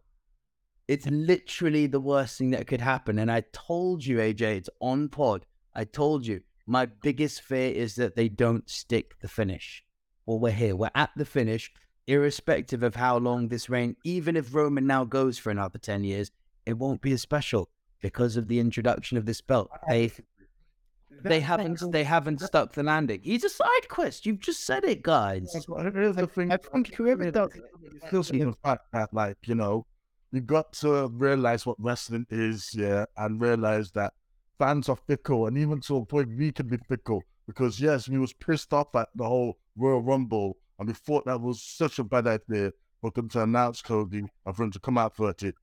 [0.88, 5.08] It's literally the worst thing that could happen and i told you aj it's on
[5.08, 5.46] pod.
[5.74, 9.84] I told you my biggest fear is that they don't stick the finish.
[10.26, 10.76] Well we're here.
[10.76, 11.70] We're at the finish
[12.06, 16.30] irrespective of how long this reign, even if Roman now goes for another 10 years,
[16.68, 19.70] it won't be as special because of the introduction of this belt.
[19.88, 20.12] They,
[21.22, 23.20] they haven't they haven't stuck the landing.
[23.22, 24.26] He's a side quest.
[24.26, 25.56] You've just said it, guys.
[25.68, 26.52] Oh Here's the thing.
[26.52, 27.50] I think whoever does
[28.06, 29.86] Still the fact that, like, you know,
[30.30, 34.12] you got to realize what wrestling is, yeah, and realize that
[34.58, 38.18] fans are fickle, and even to a point we can be fickle because yes, we
[38.18, 42.04] was pissed off at the whole Royal Rumble, and we thought that was such a
[42.04, 45.54] bad idea for them to announce Cody and for him to come out for it.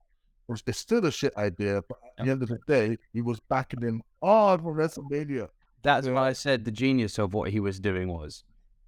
[0.48, 3.40] It's it's still a shit idea, but at the end of the day, he was
[3.48, 5.48] backing him hard for WrestleMania.
[5.82, 6.12] That's Yeah.
[6.14, 8.44] why I said the genius of what he was doing was.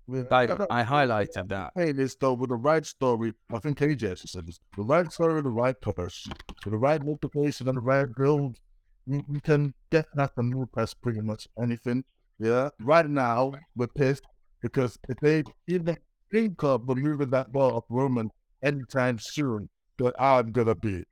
[0.07, 1.73] With- I, I highlighted that.
[1.75, 4.59] Hey, this though with the right story, I think KJ said this.
[4.77, 6.33] The right story, the right person,
[6.65, 8.59] with the right motivation and the right build,
[9.07, 12.05] we, we can get that from new press pretty much anything.
[12.39, 14.25] Yeah, right now we're pissed
[14.63, 15.97] because if they if the
[16.31, 18.31] Dream Club were moving that ball off Roman
[18.63, 21.05] anytime soon, that I'm gonna be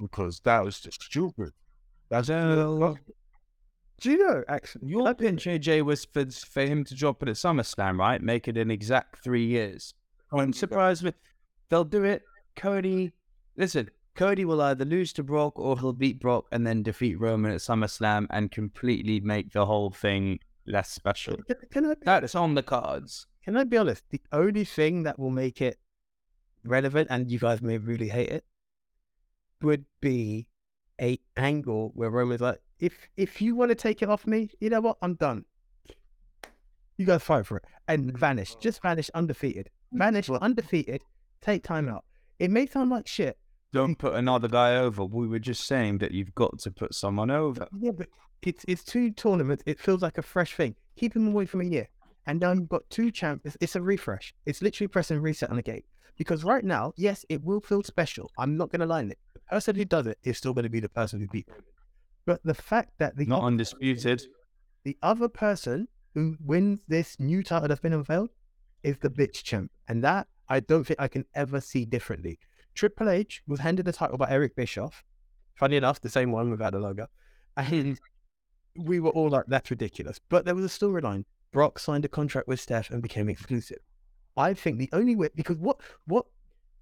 [0.00, 1.52] because that was just stupid.
[2.08, 7.28] That's Do you know, actually, Your pitch, AJ, was for, for him to drop it
[7.28, 8.20] at SummerSlam, right?
[8.22, 9.94] Make it an exact three years.
[10.32, 11.14] Oh, I'm surprised with
[11.68, 12.22] they'll do it.
[12.56, 13.12] Cody,
[13.56, 17.52] listen, Cody will either lose to Brock or he'll beat Brock and then defeat Roman
[17.52, 21.36] at SummerSlam and completely make the whole thing less special.
[21.46, 23.26] can, can I be, That's on the cards.
[23.44, 24.04] can I be honest?
[24.10, 25.78] The only thing that will make it
[26.64, 28.44] relevant, and you guys may really hate it,
[29.62, 30.46] would be
[31.00, 34.70] a angle where Roman's like, if if you want to take it off me, you
[34.70, 34.98] know what?
[35.02, 35.44] I'm done.
[36.98, 38.18] You guys fight for it and mm.
[38.18, 41.02] vanish, just vanish undefeated, vanish undefeated.
[41.42, 42.04] Take time out.
[42.38, 43.38] It may sound like shit,
[43.72, 45.04] Don't put another guy over.
[45.04, 47.68] We were just saying that you've got to put someone over.
[47.78, 48.08] Yeah, but
[48.42, 49.62] it's it's two tournaments.
[49.66, 50.76] It feels like a fresh thing.
[50.96, 51.88] Keep him away from a year,
[52.26, 53.56] and now you've got two champs.
[53.60, 54.34] It's, a refresh.
[54.46, 55.82] It's literally pressing reset on the game.
[56.16, 58.30] Because right now, yes, it will feel special.
[58.38, 59.18] I'm not going to lie in it.
[59.18, 61.46] The person who does it is still going to be the person who beat.
[61.48, 61.64] Roman.
[62.26, 64.22] But the fact that the Not other- undisputed.
[64.84, 68.30] the other person who wins this new title that's been unveiled
[68.82, 72.38] is the bitch champ, and that I don't think I can ever see differently.
[72.74, 75.04] Triple H was handed the title by Eric Bischoff.
[75.54, 77.06] Funny enough, the same one without the logo,
[77.56, 77.98] and
[78.76, 81.24] we were all like, "That's ridiculous." But there was a storyline.
[81.52, 83.78] Brock signed a contract with Steph and became exclusive.
[84.36, 86.26] I think the only way because what what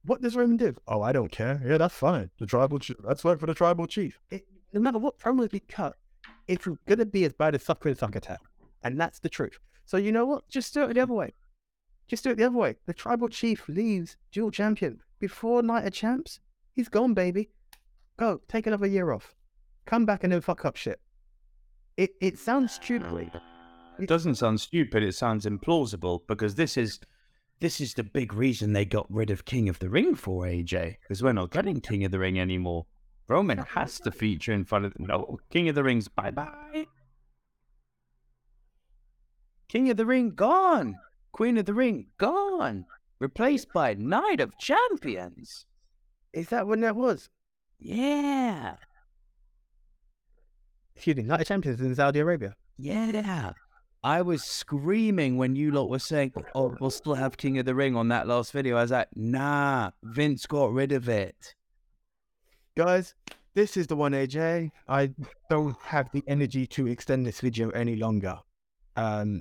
[0.07, 0.75] what does Roman do?
[0.87, 1.63] Oh, I don't care.
[1.65, 2.31] Yeah, that's fine.
[2.39, 2.97] The tribal chief.
[3.03, 4.21] Let's work for the tribal chief.
[4.31, 5.97] It, no matter what promo we cut,
[6.47, 8.41] it's gonna be as bad as Sucker and Sucker Attack.
[8.83, 9.59] And that's the truth.
[9.87, 10.49] So you know what?
[10.49, 11.33] Just do it the other way.
[12.07, 12.77] Just do it the other way.
[12.87, 16.41] The tribal chief leaves dual champion before Night of Champs.
[16.73, 17.51] He's gone, baby.
[18.19, 19.35] Go, take another year off.
[19.87, 21.01] Come back and then fuck up shit.
[21.97, 23.31] It it sounds stupid.
[23.99, 25.03] It doesn't sound stupid.
[25.03, 27.01] It sounds implausible because this is
[27.65, 30.97] this is the big reason they got rid of King of the Ring for AJ
[31.01, 32.85] because we're not getting King of the Ring anymore.
[33.27, 36.87] Roman has to feature in front of no King of the Ring's bye bye.
[39.67, 40.97] King of the Ring gone.
[41.33, 42.85] Queen of the Ring gone.
[43.19, 45.65] Replaced by Night of Champions.
[46.35, 47.31] Is that when that was?
[47.79, 48.75] Yeah.
[50.95, 52.57] Excuse me, Night of Champions in Saudi Arabia.
[52.77, 53.53] Yeah.
[54.05, 57.75] I was screaming when you lot were saying, oh, we'll still have King of the
[57.75, 58.77] Ring on that last video.
[58.77, 61.55] I was like, nah, Vince got rid of it.
[62.77, 63.15] Guys,
[63.55, 64.73] this is the one AJ.
[64.87, 65.15] I
[65.49, 68.39] don't have the energy to extend this video any longer.
[68.95, 69.41] Um,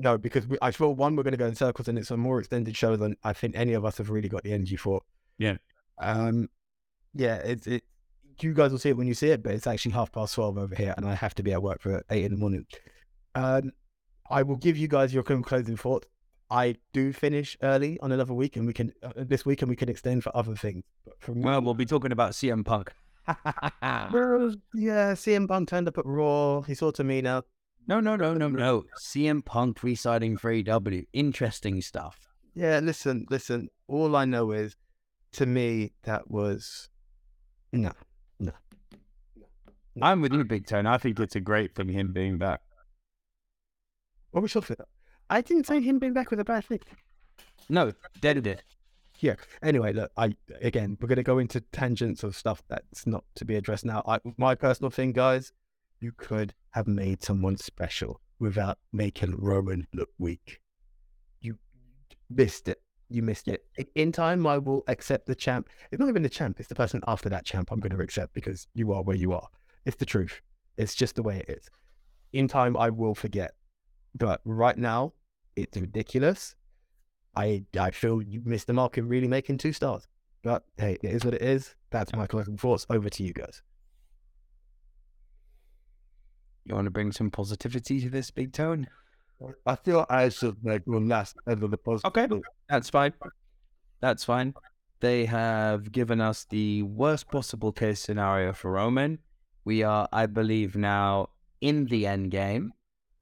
[0.00, 2.16] no, because we, I feel one, we're going to go in circles and it's a
[2.16, 5.02] more extended show than I think any of us have really got the energy for.
[5.38, 5.58] Yeah.
[6.00, 6.48] Um,
[7.14, 7.84] yeah, it's it.
[8.40, 10.58] You guys will see it when you see it, but it's actually half past twelve
[10.58, 12.66] over here, and I have to be at work for eight in the morning.
[13.36, 13.70] Um,
[14.32, 16.08] I will give you guys your closing thoughts.
[16.50, 19.76] I do finish early on another week, and we can uh, this week, and we
[19.76, 20.82] can extend for other things.
[21.28, 22.92] Me, Well, we'll be talking about CM Punk.
[24.74, 26.62] Yeah, CM Punk turned up at Raw.
[26.62, 27.42] He saw Tamina.
[27.86, 28.84] no, no, no, no, no.
[29.00, 31.06] CM Punk re-signing for AEW.
[31.12, 32.18] Interesting stuff.
[32.54, 33.68] Yeah, listen, listen.
[33.86, 34.76] All I know is,
[35.32, 36.90] to me, that was
[37.72, 37.92] no,
[38.38, 38.52] no.
[39.94, 40.06] No.
[40.06, 40.86] I'm with you, Big Tone.
[40.86, 42.60] I think it's a great thing, him being back.
[44.32, 44.76] What was feel?
[45.30, 46.80] I didn't say him being back with a bad thing.
[47.68, 48.62] No, dead it.
[49.20, 49.36] Yeah.
[49.62, 53.54] Anyway, look, I again, we're gonna go into tangents of stuff that's not to be
[53.54, 54.02] addressed now.
[54.06, 55.52] I, my personal thing, guys,
[56.00, 60.60] you could have made someone special without making Roman look weak.
[61.40, 61.58] You
[62.28, 62.82] missed it.
[63.08, 63.62] You missed it.
[63.94, 65.68] In time, I will accept the champ.
[65.90, 66.58] It's not even the champ.
[66.58, 67.70] It's the person after that champ.
[67.70, 69.46] I'm going to accept because you are where you are.
[69.84, 70.40] It's the truth.
[70.78, 71.68] It's just the way it is.
[72.32, 73.52] In time, I will forget.
[74.14, 75.14] But right now,
[75.56, 76.54] it's ridiculous.
[77.34, 80.06] I I feel you missed the mark in really making two stars.
[80.42, 81.74] But hey, it is what it is.
[81.90, 82.86] That's my closing thoughts.
[82.90, 83.62] Over to you guys.
[86.64, 88.86] You want to bring some positivity to this, Big Tone?
[89.66, 92.04] I feel I should make one last end of the post.
[92.04, 92.28] Okay,
[92.68, 93.12] that's fine.
[94.00, 94.54] That's fine.
[95.00, 99.18] They have given us the worst possible case scenario for Roman.
[99.64, 102.72] We are, I believe, now in the end game.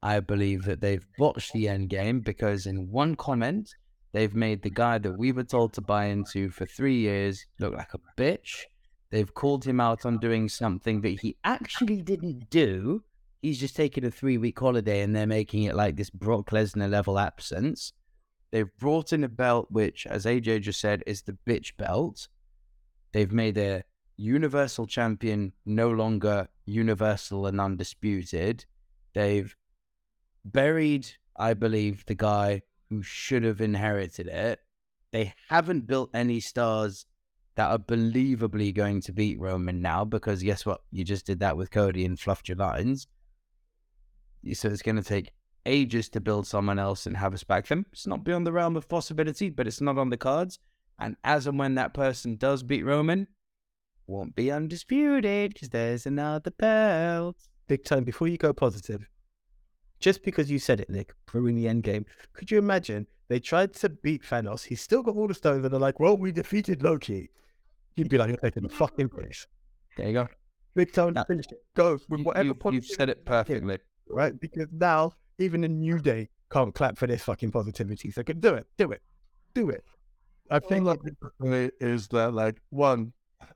[0.03, 3.75] I believe that they've botched the end game because in one comment,
[4.13, 7.73] they've made the guy that we were told to buy into for three years look
[7.73, 8.63] like a bitch.
[9.11, 13.03] They've called him out on doing something that he actually didn't do.
[13.41, 16.89] He's just taken a three week holiday and they're making it like this Brock Lesnar
[16.89, 17.93] level absence.
[18.51, 22.27] They've brought in a belt which, as AJ just said, is the bitch belt.
[23.13, 23.83] They've made a
[24.17, 28.65] universal champion no longer universal and undisputed.
[29.13, 29.55] They've
[30.45, 34.59] buried, I believe, the guy who should have inherited it.
[35.11, 37.05] They haven't built any stars
[37.55, 40.81] that are believably going to beat Roman now because guess what?
[40.91, 43.07] You just did that with Cody and fluffed your lines.
[44.53, 45.31] So it's going to take
[45.65, 47.85] ages to build someone else and have us back them.
[47.91, 50.59] It's not beyond the realm of possibility, but it's not on the cards.
[50.97, 53.27] And as and when that person does beat Roman,
[54.07, 57.37] won't be undisputed because there's another belt.
[57.67, 58.03] Big time.
[58.03, 59.07] Before you go positive,
[60.01, 62.05] just because you said it, Nick, ruining the end game.
[62.33, 64.63] Could you imagine they tried to beat Thanos?
[64.65, 67.29] He's still got all the stones, and they're like, "Well, we defeated Loki."
[67.95, 69.47] You'd be like, "You're taking the fucking piss."
[69.97, 70.27] There you go.
[70.75, 71.13] Big time.
[71.13, 71.23] No.
[71.25, 71.63] Finish it.
[71.75, 72.47] Go with whatever.
[72.47, 73.77] you've, you've said it perfectly.
[74.09, 74.39] right?
[74.39, 78.11] Because now even a new day can't clap for this fucking positivity.
[78.11, 78.65] So can do it.
[78.77, 79.01] Do it.
[79.53, 79.83] Do it.
[80.49, 80.95] I think All I
[81.41, 83.13] can is that, like, one,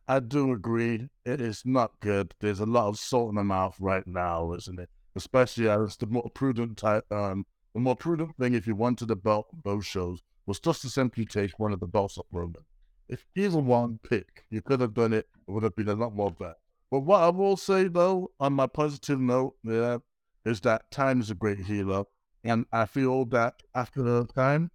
[0.08, 2.34] I do agree it is not good.
[2.40, 4.90] There's a lot of salt in the mouth right now, isn't it?
[5.16, 9.16] Especially as the more prudent type, um, the more prudent thing if you wanted a
[9.16, 12.64] belt both shows was just to simply take one of the belts off Roman.
[13.08, 15.28] If either one pick, you could have done it.
[15.48, 16.56] It would have been a lot more better.
[16.92, 19.98] But what I will say though, on my positive note, yeah,
[20.46, 22.06] is that time is a great healer,
[22.44, 24.72] and I feel that after the time,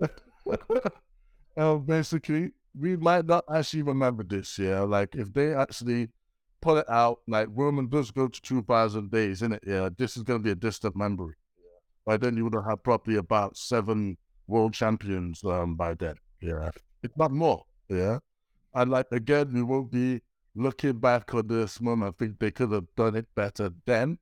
[1.56, 4.58] uh, basically, we might not actually remember this.
[4.58, 6.10] Yeah, like if they actually
[6.60, 9.62] put it out, like Roman does go to two thousand days, in it.
[9.66, 11.34] Yeah, this is gonna be a distant memory.
[11.56, 11.78] Yeah.
[12.04, 16.16] By then, you would have had probably about seven world champions um, by then.
[16.40, 16.70] Yeah,
[17.02, 17.64] if not more.
[17.88, 18.18] Yeah,
[18.74, 20.22] and like again, we won't be
[20.54, 22.14] looking back on this moment.
[22.14, 24.18] I think they could have done it better then.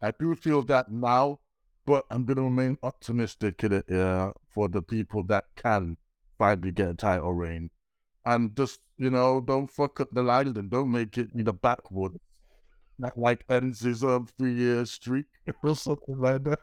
[0.00, 1.40] I do feel that now,
[1.86, 3.84] but I'm gonna remain optimistic in it.
[3.88, 5.96] Yeah, for the people that can
[6.38, 7.70] finally get a title reign,
[8.28, 11.52] and just you know, don't fuck up the line and don't make it in the
[11.52, 12.12] backward.
[12.98, 15.26] Not like ends his um, three year streak
[15.62, 16.58] or something like that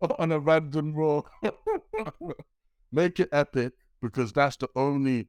[0.18, 1.22] on a random Raw.
[2.92, 3.72] make it epic
[4.02, 5.28] because that's the only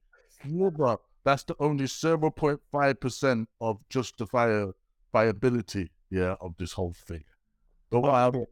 [1.23, 7.23] that's the only zero point five percent of justifiability, yeah, of this whole thing.
[7.91, 8.45] But Well, I'm,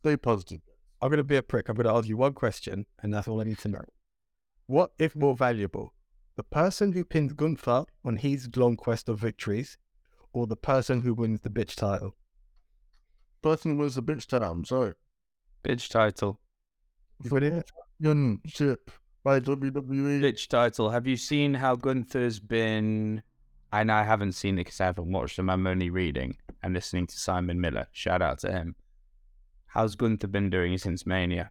[0.00, 0.60] stay positive.
[1.00, 1.68] I'm going to be a prick.
[1.68, 3.84] I'm going to ask you one question, and that's all I need to know.
[4.66, 5.94] What if more valuable,
[6.38, 9.76] the person who pins Gunther on his long quest of victories,
[10.32, 12.14] or the person who wins the bitch title?
[13.42, 14.94] Person was a bitch town, sorry.
[15.64, 16.38] Bitch title.
[17.18, 17.66] Brilliant.
[18.00, 18.88] Championship
[19.24, 19.40] by.
[19.40, 20.20] WWE.
[20.22, 20.90] Bitch title.
[20.90, 23.24] Have you seen how Gunther's been?
[23.72, 25.50] And I haven't seen it because I haven't watched them.
[25.50, 27.88] I'm only reading and listening to Simon Miller.
[27.90, 28.76] Shout out to him.
[29.66, 31.50] How's Gunther been doing since Mania?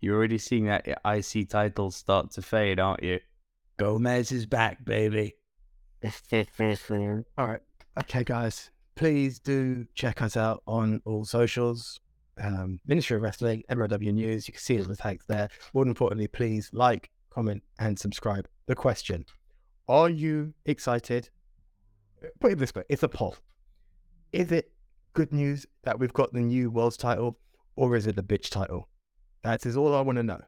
[0.00, 3.18] You're already seeing that IC title start to fade, aren't you?
[3.78, 5.34] Gomez is back, baby.
[7.38, 7.60] All right.
[7.98, 11.98] Okay, guys, please do check us out on all socials.
[12.40, 14.46] Um, Ministry of Wrestling, MRW News.
[14.46, 15.48] You can see all the tags there.
[15.74, 18.46] More importantly, please like, comment, and subscribe.
[18.66, 19.24] The question
[19.88, 21.30] Are you excited?
[22.38, 23.36] Put it this way it's a poll.
[24.32, 24.70] Is it
[25.14, 27.38] good news that we've got the new World's title,
[27.74, 28.88] or is it the bitch title?
[29.42, 30.40] That is all I want to know.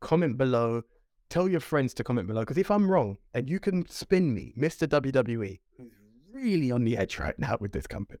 [0.00, 0.82] Comment below.
[1.30, 4.54] Tell your friends to comment below because if I'm wrong and you can spin me,
[4.58, 4.86] Mr.
[4.86, 5.92] WWE, who's
[6.32, 8.20] really on the edge right now with this company,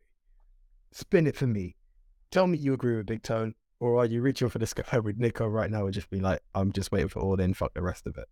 [0.90, 1.76] spin it for me.
[2.30, 5.18] Tell me you agree with Big Tone, or are you reaching for the sky with
[5.18, 7.82] Nico right now and just be like, I'm just waiting for all in, fuck the
[7.82, 8.26] rest of it.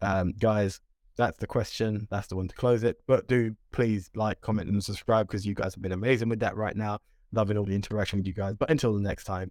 [0.00, 0.80] Um, guys,
[1.16, 2.06] that's the question.
[2.10, 2.98] That's the one to close it.
[3.06, 6.56] But do please like, comment, and subscribe because you guys have been amazing with that
[6.56, 6.98] right now.
[7.32, 8.54] Loving all the interaction with you guys.
[8.58, 9.50] But until the next time,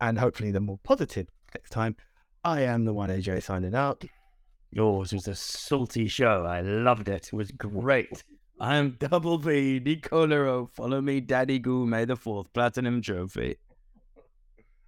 [0.00, 1.96] and hopefully the more positive next time,
[2.44, 4.04] I am the one AJ signing out.
[4.70, 6.44] Yours was a salty show.
[6.44, 7.28] I loved it.
[7.28, 8.22] It was great.
[8.60, 10.70] I'm Double B, Nicolero.
[10.70, 13.56] Follow me, Daddy Goo, May the 4th, Platinum Trophy.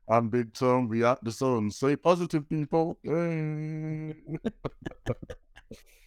[0.08, 0.88] I'm Big Tom.
[0.88, 1.70] We out the zone.
[1.70, 2.98] Stay positive, people.
[3.02, 4.14] Hey.